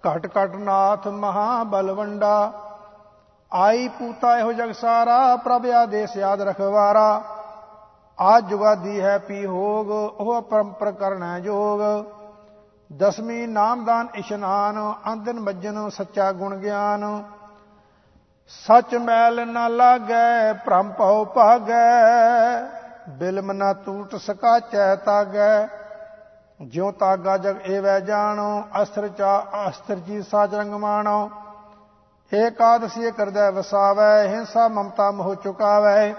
ਘਟ 0.04 0.28
ਘਟ 0.38 0.56
ਨਾਥ 0.56 1.08
ਮਹਾ 1.08 1.64
ਬਲਵੰਡਾ 1.64 2.52
ਆਈ 3.52 3.88
ਪੂਤਾ 3.90 4.38
ਇਹੋ 4.40 4.52
ਜਗ 4.54 4.72
ਸਾਰਾ, 4.72 5.36
ਪ੍ਰਭ 5.36 5.66
ਆਦੇਸ 5.76 6.18
ਯਾਦ 6.18 6.42
ਰਖਵਾਰਾ। 6.42 7.22
ਆਜ 8.18 8.46
ਜੁਗਾਦੀ 8.46 9.02
ਹੈ 9.02 9.18
ਪੀ 9.18 9.46
ਹੋਗ, 9.46 9.92
ਉਹ 9.92 10.42
ਪਰੰਪਰ 10.42 10.92
ਕਰਨਾ 10.92 11.40
ਜੋਗ। 11.40 11.80
ਦਸਵੀਂ 12.98 13.48
ਨਾਮਦਾਨ 13.48 14.08
ਇਸ਼ਨਾਨ 14.16 14.94
ਅੰਦਨ 15.14 15.40
ਮੱਜਨ 15.40 15.90
ਸੱਚਾ 15.90 16.32
ਗੁਣ 16.32 16.56
ਗਿਆਨ। 16.58 17.24
ਸਚ 18.48 18.96
ਮੈਲ 18.96 19.48
ਨਾ 19.48 19.68
ਲਾਗੈ, 19.68 20.54
ਭ੍ਰਮ 20.54 20.92
ਭਉ 20.92 21.26
ਭਾਗੈ, 21.26 22.62
ਬਿਲਮ 23.10 23.52
ਨਾ 23.52 23.74
ਟੂਟ 23.74 24.16
ਸਕਾ 24.16 24.60
ਚੈ 24.60 24.96
ਤਾਗੈ। 24.96 25.68
ਜਿਉ 26.62 26.92
ਤਾਗਾ 26.92 27.38
ਜਗ 27.38 27.56
ਏਵੈ 27.66 28.00
ਜਾਣੋ 28.00 28.64
ਅਸਤਰ 28.82 29.08
ਚਾ 29.08 29.46
ਅਸਤਰ 29.70 29.96
ਜੀ 29.96 30.22
ਸਾਜ 30.22 30.56
ਰੰਗ 30.56 30.74
ਮਾਣੋ। 30.74 31.30
ਏਕਾਦਸੀ 32.32 33.12
ਕਰਦਾ 33.12 33.50
ਵਸਾਵੈ, 33.50 34.28
ਹਿੰਸਾ 34.28 34.68
ਮਮਤਾ 34.68 35.12
ਮੋਹ 35.12 35.36
ਚੁਕਾਵੈ। 35.36 36.14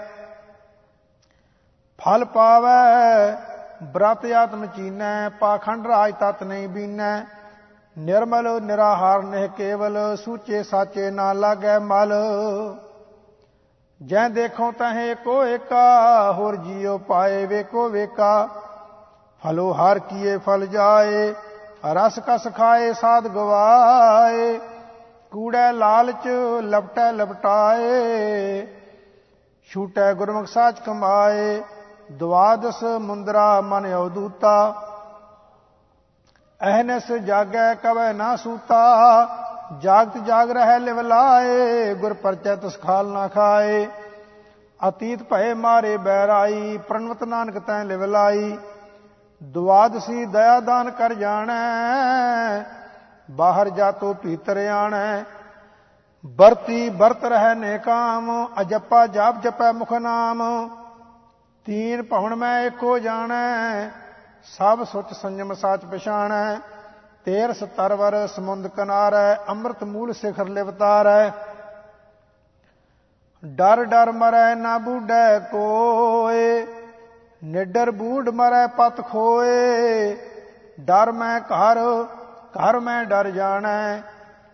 ਫਲ 1.99 2.25
ਪਾਵੈ 2.25 3.54
ਬ੍ਰਤ 3.83 4.25
ਆਤਮ 4.25 4.65
ਚੀਨੈ, 4.65 5.29
ਪਾਖੰਡ 5.29 5.87
ਰਾਜ 5.87 6.13
ਤਤ 6.13 6.43
ਨਹੀਂ 6.43 6.67
ਬੀਨੈ। 6.67 7.21
ਨਿਰਮਲ 7.97 8.61
ਨਿਰਾਹਾਰ 8.61 9.23
ਨਹਿ 9.23 9.47
ਕੇਵਲ, 9.47 10.15
ਸੂਚੇ 10.15 10.63
ਸਾਚੇ 10.63 11.11
ਨਾ 11.11 11.33
ਲਾਗੈ 11.33 11.79
ਮਲ। 11.79 12.13
ਜੈ 14.03 14.29
ਦੇਖੋ 14.29 14.71
ਤਹੇ 14.71 15.15
ਕੋ 15.15 15.43
ਏਕਾ, 15.45 16.31
ਹੋਰ 16.31 16.55
ਜੀਉ 16.55 16.97
ਪਾਏ 16.97 17.45
ਵੇਕੋ 17.45 17.89
ਵੇਕਾ। 17.89 18.47
ਫਲੋ 19.43 19.71
ਹਰ 19.71 19.99
ਕੀਏ 19.99 20.37
ਫਲ 20.37 20.65
ਜਾਏ, 20.65 21.33
ਰਸ 21.93 22.19
ਕਸ 22.27 22.47
ਖਾਏ 22.57 22.93
ਸਾਧ 22.93 23.27
ਗਵਾਏ। 23.27 24.59
ਕੂੜੈ 25.31 25.71
ਲਾਲਚ 25.71 26.27
ਲਪਟੈ 26.61 27.11
ਲਪਟਾਏ, 27.11 28.67
ਛੂਟੈ 29.69 30.13
ਗੁਰਮੁਖ 30.13 30.45
ਸਾਚ 30.45 30.79
ਕਮਾਏ। 30.79 31.61
ਦਵਾਦਸ 32.11 32.83
ਮੁੰਦਰਾ 32.83 33.61
ਮਨ 33.61 33.93
ਅਵਦੂਤਾ 33.93 34.81
ਅਹਨਸ 36.61 37.11
ਜਾਗੈ 37.11 37.73
ਕਵੈ 37.73 38.13
ਨਾ 38.13 38.35
ਸੂਤਾ, 38.35 39.27
ਜਾਗਤ 39.79 40.17
ਜਾਗ 40.17 40.51
ਰਹਿ 40.51 40.79
ਲਿਵ 40.79 40.99
ਲਾਏ, 41.01 41.93
ਗੁਰ 41.93 42.13
ਪਰਚੈ 42.13 42.55
ਤਸ 42.55 42.79
ਖਾਲ 42.79 43.07
ਨਾ 43.07 43.27
ਖਾਏ। 43.27 43.87
ਅਤੀਤ 44.87 45.23
ਭਏ 45.23 45.53
ਮਾਰੇ 45.53 45.97
ਬੈਰਾਈ, 45.97 46.77
ਪ੍ਰਣਵਤ 46.77 47.23
ਨਾਨਕ 47.23 47.59
ਤੈ 47.59 47.83
ਲਿਵ 47.83 48.03
ਲਾਈ। 48.03 48.57
ਦੁਆਦਸੀ 49.43 50.25
ਦਇਆ 50.25 50.59
ਦਾਨ 50.59 50.91
ਕਰ 50.91 51.13
ਜਾਣੈ, 51.13 52.63
ਬਾਹਰ 53.31 53.69
ਜਾਤੋ 53.69 54.13
ਭੀਤਰ 54.13 54.57
ਆਣੈ। 54.57 55.23
ਵਰਤੀ 56.25 56.89
ਵਰਤ 56.89 57.25
ਰਹਿ 57.25 57.55
ਨੇ 57.55 57.77
ਕਾਮ 57.77 58.47
ਅਜਪਾ 58.61 59.07
ਜਾਪ 59.07 59.41
ਜਪੈ 59.41 59.71
ਮੁਖ 59.71 59.93
ਨਾਮ। 59.93 60.41
ਤੀਨ 61.65 62.01
ਭਵਨ 62.03 62.35
ਮੈਂ 62.35 62.61
ਏਕੋ 62.63 62.97
ਜਾਣੈ, 62.99 63.89
ਸਭ 64.57 64.83
ਸੁਚ 64.83 65.13
ਸੰਜਮ 65.13 65.53
ਸਾਚ 65.53 65.85
ਪਛਾਣੈ। 65.85 66.59
ਤੇਰ 67.25 67.53
ਸਤਰਵਰ 67.53 68.15
ਸਮੁੰਦ 68.27 68.67
ਕਿਨਾਰੈ, 68.67 69.35
ਅੰਮ੍ਰਿਤ 69.49 69.83
ਮੂਲ 69.83 70.13
ਸਿਖਰ 70.13 70.47
ਲਿਵਤਾਰੈ। 70.47 71.31
ਡਰ 73.43 73.83
ਡਰ 73.85 74.11
ਮਰੈ 74.11 74.53
ਨਾ 74.55 74.77
ਬੂਡੈ 74.77 75.39
ਕੋਏ, 75.51 76.65
ਨਿਡਰ 77.43 77.91
ਬੂਡ 77.91 78.29
ਮਰੈ 78.29 78.65
ਪਤ 78.67 79.01
ਖੋਏ। 79.09 80.15
ਡਰ 80.79 81.11
ਮੈਂ 81.11 81.39
ਘਰ 81.41 81.79
ਘਰ 82.55 82.79
ਮੈਂ 82.79 83.03
ਡਰ 83.05 83.29
ਜਾਣੈ, 83.29 84.01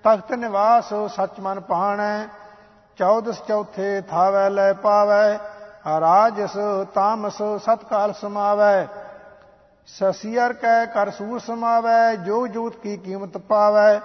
ਤਖਤ 0.03 0.31
ਨਿਵਾਸ 0.33 0.93
ਸਚ 1.07 1.39
ਮਨ 1.39 1.59
ਪਾਣੈ। 1.59 2.27
ਚੌਦਸ 2.97 3.41
ਚੌਥੇ 3.41 4.01
ਥਾਵੈ 4.01 4.49
ਲੈ 4.49 4.73
ਪਾਵੈ 4.73 5.39
ਰਾਜਸ 5.85 6.57
ਤਾਮਸ 6.93 7.41
ਸਤਕਾਲ 7.57 8.13
ਸਮਾਵੈ, 8.13 8.87
ਸਸੀਅਰ 9.87 10.53
ਕੈ 10.53 10.85
ਕਰ 10.85 11.09
ਸੂਰ 11.09 11.39
ਸਮਾਵੈ, 11.39 12.15
ਜੋ 12.15 12.47
ਜੂਤ 12.47 12.75
ਕੀ 12.75 12.97
ਕੀਮਤ 12.97 13.37
ਪਾਵੈ। 13.37 13.99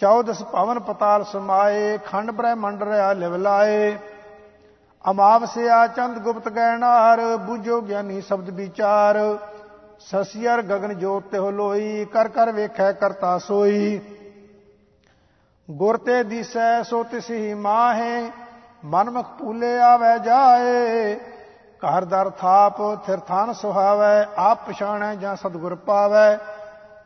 ਚੌਦਸ 0.00 0.42
ਭਵਨ 0.42 0.80
ਪਤਾਲ 0.80 1.24
ਸਮਾਏ, 1.24 1.98
ਖੰਡ 1.98 2.30
ਬ੍ਰਹਮੰਡ 2.30 2.82
ਰਿਆ 2.82 3.12
ਲਿਵ 3.12 3.36
ਲਾਏ। 3.36 3.98
ਅਮਾਵਸਿਆ 5.10 5.86
ਚੰਦ 5.86 6.18
ਗੁਪਤ 6.18 6.48
ਗੈਣਾਰ 6.48 7.36
ਬੁਝੋ 7.36 7.80
ਗਿਆਨੀ 7.80 8.20
ਸ਼ਬਦ 8.20 8.50
ਵਿਚਾਰ। 8.50 9.38
ਸਸੀਅਰ 10.00 10.62
ਗਗਨ 10.62 10.94
ਜੋਤ 10.94 11.24
ਤੇ 11.24 11.38
ਹੋਲੋਈ 11.38 12.04
ਕਰ 12.04 12.28
ਕਰ 12.28 12.52
ਵੇਖੈ 12.52 12.92
ਕਰਤਾ 12.92 13.38
ਸੋਈ। 13.38 14.00
ਗੁਰ 15.70 15.96
ਤੇ 15.96 16.22
ਦਿਸੈ 16.22 16.82
ਸੋ 16.82 17.04
ਤਿਸਹੀ 17.04 17.54
ਮਾਹੇ 17.54 18.30
ਮਨਮੁਖ 18.84 19.26
ਪੂਲੇ 19.38 19.78
ਆਵੇ 19.80 20.18
ਜਾਏ, 20.18 21.14
ਘਰ 21.82 22.04
ਦਰ 22.04 22.30
ਥਾਪ, 22.30 23.04
ਥਿਰ 23.06 23.18
ਥਾਨ 23.18 23.52
ਸੁਹਾਵੈ, 23.52 24.26
ਆਪ 24.38 24.58
ਪਛਾਣੈ 24.66 25.14
ਜਾਂ 25.14 25.36
ਸਤਗੁਰ 25.36 25.74
ਪਾਵੈ, 25.74 26.38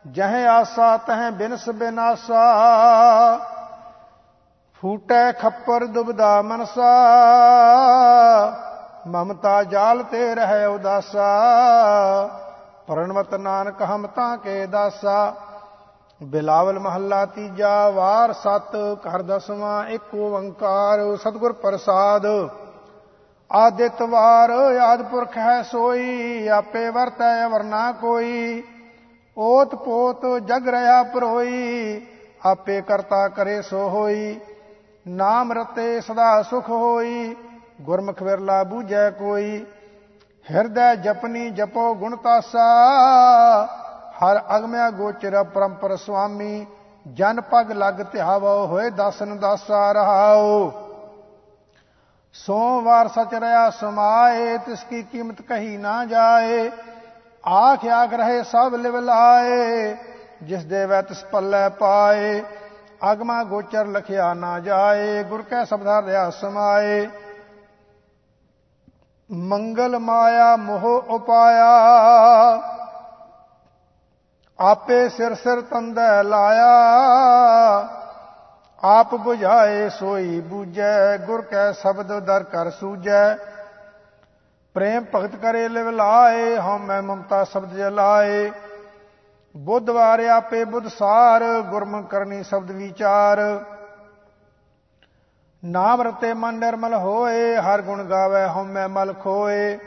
ਜਹ 0.07 0.47
ਆਸਾ 0.49 0.97
ਤਹ 0.97 1.31
ਬਿਨਸ 1.31 1.69
ਬਿਨਾਸਾ, 1.69 2.43
ਫੂਟੈ 4.81 5.31
ਖੱਪਰ 5.31 5.85
ਦੁਬਦਾ 5.85 6.41
ਮਨਸਾ, 6.41 6.91
ਮਮਤਾ 9.07 9.63
ਜਾਲ 9.63 10.03
ਤੇ 10.03 10.35
ਰਹਿ 10.35 10.65
ਉਦਾਸਾ 10.65 11.27
ਪਰਣਵਤ 12.87 13.35
ਨਾਨਕ 13.35 13.81
ਹਮ 13.81 14.07
ਤਾਂ 14.07 14.37
ਕੇ 14.37 14.65
ਦਾਸਾ। 14.65 15.33
ਬਿਲਾਵਲ 16.23 16.79
ਮਹੱਲਾ 16.79 17.25
ਤੀਜਾ, 17.25 17.89
ਵਾਰ 17.89 18.33
ਸਤ, 18.33 18.75
ਘਰ 18.75 19.21
ਦਸਵਾਂ 19.21 19.85
ਇੱਕ, 19.87 20.15
ਓੰਕਾਰ, 20.15 21.17
ਸਤਗੁਰ 21.17 21.53
ਪ੍ਰਸਾਦ। 21.53 22.25
ਆਦਿਤ 23.51 24.01
ਵਾਰ, 24.01 24.49
ਆਦ 24.81 25.01
ਪੁਰਖ 25.01 25.37
ਹੈ 25.37 25.61
ਸੋਈ, 25.61 26.47
ਆਪੇ 26.47 26.89
ਵਰਤੈ 26.89 27.47
ਵਰਨਾ 27.47 27.91
ਕੋਈ। 27.91 28.63
ਓਤ 29.37 29.75
ਪੋਤ, 29.75 30.25
ਜਗ 30.39 30.67
ਰਹਾ 30.67 31.03
ਪਰੋਈ, 31.03 32.01
ਆਪੇ 32.45 32.81
ਕਰਤਾ 32.81 33.27
ਕਰੇ 33.27 33.61
ਸੋ 33.61 33.89
ਹੋਈ। 33.89 34.39
ਨਾਮ 35.07 35.53
ਰਤੇ 35.53 36.01
ਸਦਾ 36.01 36.41
ਸੁਖ 36.41 36.69
ਹੋਈ, 36.69 37.35
ਗੁਰਮੁਖ 37.81 38.23
ਵਿਰਲਾ 38.23 38.63
ਬੂਝੈ 38.63 39.09
ਕੋਈ। 39.09 39.65
ਹਿਰਦੈ 40.51 40.95
ਜਪਨੀ 40.95 41.49
ਜਪੋ 41.49 41.93
ਗੁਣ 41.95 42.15
ਤਾਸਾ 42.15 42.67
ਹਰ 44.19 44.41
ਅਗਮਿਆ 44.57 44.89
ਗੋਚਰ 44.89 45.43
ਪਰੰਪਰ 45.43 45.95
ਸੁਆਮੀ, 45.95 46.65
ਜਨ 47.13 47.41
ਪਗ 47.41 47.71
ਲਗ 47.71 48.05
ਧਿਆਵੋ 48.11 48.65
ਹੋਏ 48.67 48.89
ਦਸਨ 48.89 49.37
ਦਾਸਾ 49.37 49.91
ਰਹਾਓ 49.91 50.71
ਸੋਮਵਾਰ 52.33 53.07
ਸਚ 53.07 53.33
ਰਿਆ 53.33 53.69
ਸਮਾਏ, 53.69 54.57
ਤਿਸ 54.57 54.83
ਕੀ 54.83 55.03
ਕੀਮਤ 55.03 55.41
ਕਹੀ 55.41 55.77
ਨਾ 55.77 56.05
ਜਾਏ। 56.05 56.71
ਆਖ 57.47 57.85
ਆਖ 57.85 58.13
ਰਹੇ 58.13 58.43
ਸਭ 58.43 58.75
ਲਿਵ 58.75 58.99
ਲਾਏ, 58.99 59.95
ਜਿਸ 60.43 60.65
ਦੇ 60.65 60.85
ਵੈ 60.85 61.01
ਤਿਸ 61.01 61.23
ਪੱਲੇ 61.23 61.69
ਪਾਏ। 61.69 62.43
ਅਗਮਾ 63.11 63.43
ਗੋਚਰ 63.43 63.87
ਲਖਿਆ 63.87 64.33
ਨਾ 64.33 64.59
ਜਾਏ, 64.59 65.23
ਗੁਰ 65.23 65.41
ਕੈ 65.41 65.63
ਸਬਦਾ 65.65 66.01
ਰਿਆ 66.01 66.29
ਸਮਾਏ। 66.29 67.09
ਮੰਗਲ 69.31 69.99
ਮਾਇਆ 69.99 70.55
ਮੋਹ 70.55 71.03
ਉਪਾਇਆ 71.09 71.69
ਆਪੇ 74.59 75.09
ਸਿਰ 75.09 75.33
ਸਿਰ 75.33 75.61
ਤੰਦੈ 75.61 76.23
ਲਾਇਆ। 76.23 76.67
ਆਪ 78.83 79.13
부ਝਾਏ 79.13 79.89
ਸੋਈ 79.89 80.39
ਬੂਝੈ, 80.39 81.17
ਗੁਰ 81.17 81.41
ਕੈ 81.41 81.71
ਸ਼ਬਦ 81.71 82.19
ਦਰ 82.19 82.43
ਕਰ 82.43 82.69
ਸੂਝੈ। 82.69 83.35
ਪ੍ਰੇਮ 84.75 85.05
ਭਗਤ 85.15 85.35
ਕਰੇ 85.35 85.67
ਲਿਵ 85.69 85.89
ਲਾਏ, 85.89 86.57
ਹਉ 86.57 86.77
ਮੈਂ 86.77 87.01
ਮਮਤਾ 87.01 87.43
ਸ਼ਬਦ 87.43 87.73
ਜਲਾਏ 87.73 88.51
ਬੁੱਧਵਾਰ 89.57 90.19
ਆਪੇ 90.19 90.63
ਬੁੱਧ 90.65 90.87
ਸਾਰ, 90.87 91.43
ਗੁਰਮੁਖ 91.61 92.07
ਕਰਨੀ 92.07 92.43
ਸ਼ਬਦ 92.43 92.71
ਵਿਚਾਰ। 92.71 93.65
ਨਾਮ 95.65 96.01
ਰਤੇ 96.01 96.33
ਮਨ 96.33 96.55
ਨਿਰਮਲ 96.55 96.93
ਹੋਏ, 96.93 97.55
ਹਰ 97.55 97.81
ਗੁਣ 97.81 98.03
ਗਾਵੇ, 98.03 98.45
ਹਉ 98.47 98.63
ਮੈਂ 98.63 98.87
ਮਲ 98.89 99.13
ਖੋਏ 99.13 99.77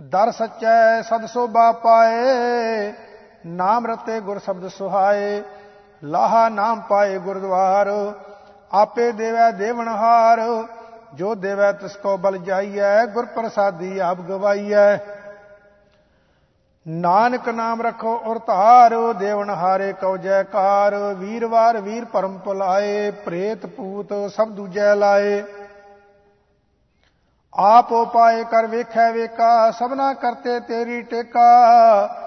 ਦਰ 0.00 0.30
ਸਚੈ 0.30 1.02
ਸਦ 1.02 1.26
ਸੋਭਾ 1.26 1.72
ਪਾਏ। 1.72 2.92
ਨਾਮ 3.46 3.86
ਰਤੇ 3.86 4.20
ਗੁਰ 4.20 4.38
ਸ਼ਬਦ 4.38 4.68
ਸੁਹਾਏ, 4.68 5.42
ਲਾਹਾ 6.02 6.48
ਨਾਮ 6.48 6.80
ਪਾਏ 6.80 7.18
ਗੁਰਦੁਆਰ, 7.18 7.88
ਆਪੇ 8.74 9.10
ਦੇਵੈ 9.12 9.50
ਦੇਵਨਹਾਰ 9.50 10.40
ਜੋ 11.14 11.34
ਦੇਵੈ 11.34 11.70
ਤਿਸ 11.72 11.96
ਕੋ 11.96 12.16
ਬਲ 12.16 12.38
ਜਾਈਐ 12.38 13.04
ਗੁਰ 13.06 13.26
ਪ੍ਰਸਾਦੀ 13.26 13.98
ਆਪ 13.98 14.20
ਗਵਾਈਐ। 14.20 14.96
ਨਾਨਕ 16.86 17.48
ਨਾਮ 17.48 17.82
ਰੱਖੋ 17.82 18.16
ਔਰ 18.24 18.38
ਧਾਰੋ 18.38 19.12
ਦੇਵਨ 19.12 19.50
ਹਾਰੇ 19.50 19.92
ਕਉ 19.92 20.16
ਜੈਕਾਰ, 20.16 20.94
ਵੀਰਵਾਰ 21.14 21.80
ਵੀਰ 21.80 22.04
ਪਰਮ 22.04 22.36
ਪੁਲਾਏ 22.38 23.10
ਪ੍ਰੇਤ 23.24 23.66
ਪੂਤ 23.66 24.12
ਸਭ 24.30 24.48
ਦੂਜੈ 24.48 24.94
ਲਾਏ। 24.94 25.42
ਆਪ 27.52 27.92
ਉਪਾਏ 27.92 28.44
ਕਰ 28.44 28.66
ਵੇਖੈ 28.66 29.10
ਵੇਕਾ, 29.12 29.70
ਸਭਨਾ 29.70 30.12
ਕਰਤੇ 30.14 30.60
ਤੇਰੀ 30.60 31.02
ਟੇਕਾ 31.02 32.25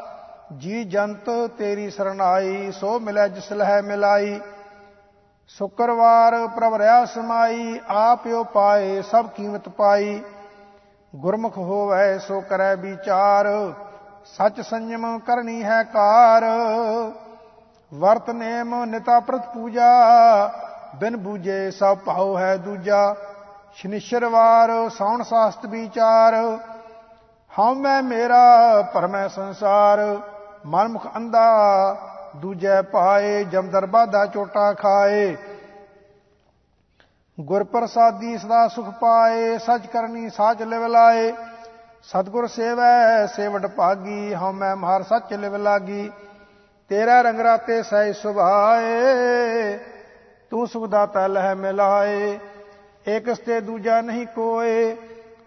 ਜੀ 0.57 0.83
ਜੰਤ 0.83 1.29
ਤੇਰੀ 1.57 1.89
ਸਰਣਾਈ 1.89 2.71
ਸੋ 2.71 2.99
ਮਿਲੈ 2.99 3.27
ਜਿਸ 3.27 3.51
ਲਹਿ 3.51 3.81
ਮਿਲਾਈ। 3.81 4.39
ਸ਼ੁਕਰਵਾਰ 5.47 6.35
ਪ੍ਰਭ 6.47 6.73
ਰਿਆ 6.75 7.05
ਸਮਾਈ, 7.05 7.79
ਆਪ 7.87 8.27
ਉਪਾਏ 8.27 9.01
ਸਭ 9.01 9.27
ਕੀਮਤ 9.27 9.69
ਪਾਈ। 9.69 10.21
ਗੁਰਮੁਖ 11.15 11.57
ਹੋਵੇ 11.57 12.17
ਸੋ 12.19 12.39
ਕਰੈ 12.41 12.75
ਵਿਚਾਰ, 12.75 13.47
ਸਚ 14.25 14.61
ਸੰਜਮ 14.61 15.19
ਕਰਨੀ 15.19 15.63
ਹੈ 15.63 15.83
ਕਾਰ। 15.83 16.45
ਵਰਤ 17.91 18.29
ਨੇਮ 18.29 18.85
ਨਿਤਾ 18.85 19.19
ਪ੍ਰਤ 19.19 19.45
ਪੂਜਾ, 19.53 19.91
ਬਿਨ 20.95 21.17
ਬੂਝੇ 21.17 21.71
ਸਭ 21.71 21.97
ਭਾਉ 21.97 22.37
ਹੈ 22.37 22.55
ਦੂਜਾ। 22.57 23.15
ਸ਼ਨਿਸ਼ਰਵਾਰ 23.75 24.89
ਸੌਣ 24.89 25.23
ਸਾਸਤ 25.23 25.65
ਵਿਚਾਰ, 25.65 26.35
ਹਉ 27.51 27.73
ਮੈਂ 27.73 28.01
ਮੇਰਾ 28.03 28.81
ਪਰਮੈ 28.93 29.27
ਸੰਸਾਰ। 29.27 29.99
ਮਨਮੁਖ 30.65 31.07
ਅੰਦਾ 31.17 31.43
ਦੂਜੈ 32.35 32.81
ਪਾਏ 32.81 33.43
ਜਮਦਰ 33.43 33.85
ਬਾਦਾ 33.85 34.25
ਚੋਟਾ 34.25 34.73
ਖਾਏ। 34.73 35.35
ਗੁਰ 37.39 37.63
ਪ੍ਰਸਾਦੀ 37.63 38.37
ਸਦਾ 38.37 38.67
ਸੁਖ 38.67 38.89
ਪਾਏ, 38.89 39.57
ਸਚ 39.57 39.87
ਕਰਨੀ 39.87 40.29
ਸਾਚ 40.29 40.61
ਲਿਵ 40.61 40.85
ਲਾਏ। 40.85 41.31
ਸਤਗੁਰ 42.03 42.47
ਸੇਵੈ, 42.47 43.25
ਸੇਵਟ 43.25 43.67
ਭਾਗੀ, 43.67 44.35
ਹਉ 44.35 44.51
ਮੈਂ 44.51 44.75
ਮਹਰ 44.75 45.03
ਸੱਚ 45.03 45.33
ਲਿਵ 45.33 45.55
ਲਾਗੀ। 45.55 46.09
ਤੇਰਾ 46.89 47.21
ਰੰਗ 47.21 47.39
ਰਾਤੇ 47.39 47.83
ਸਹਿ 47.83 48.13
ਸੁਭਾਏ, 48.13 49.77
ਤੂੰ 50.49 50.67
ਸੁਖ 50.67 50.87
ਦਾਤਾ 50.87 51.27
ਲਹਿ 51.27 51.55
ਮਿਲਾਏ। 51.55 52.39
ਇਕ 53.07 53.33
ਸਤੇ 53.35 53.59
ਦੂਜਾ 53.61 54.01
ਨਹੀਂ 54.01 54.25
ਕੋਏ, 54.27 54.95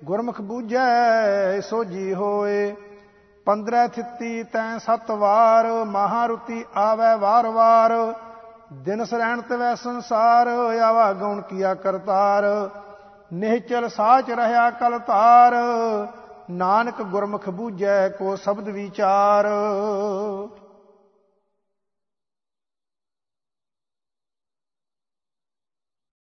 ਗੁਰਮੁਖ 0.05 0.41
ਬੂਝੈ 0.41 1.61
ਸੋਜੀ 1.61 2.15
ਹੋਏ। 2.15 2.75
15 3.47 3.87
ਥਿੱਤੀ 3.89 4.43
ਤੈ 4.43 4.79
ਸਤ 4.79 5.11
ਵਾਰ, 5.11 5.67
ਮਹਾਰੁਤੀ 5.85 6.65
ਆਵੈ 6.77 7.17
ਵਾਰ 7.17 7.47
ਵਾਰ। 7.47 7.93
ਦਿਨ 8.73 9.05
ਸਰਹਿਣ 9.05 9.41
ਤਵੈ 9.41 9.75
ਸੰਸਾਰ, 9.75 10.49
ਆਵਾ 10.81 11.13
ਗਉਣ 11.13 11.41
ਕੀਆ 11.41 11.75
ਕਰਤਾਰ। 11.75 12.45
ਨਿਹਚਲ 13.33 13.89
ਸਾਚ 13.89 14.31
ਰਹਾ 14.31 14.71
ਕਲ 14.71 14.99
ਤਾਰ 14.99 15.53
ਨਾਨਕ 16.51 17.03
ਗੁਰਮੁਖ 17.03 17.49
ਬੂਝੈ 17.49 18.09
ਕੋ 18.09 18.37
ਸ਼ਬਦ 18.37 18.69
ਵਿਚਾਰ। 18.69 19.47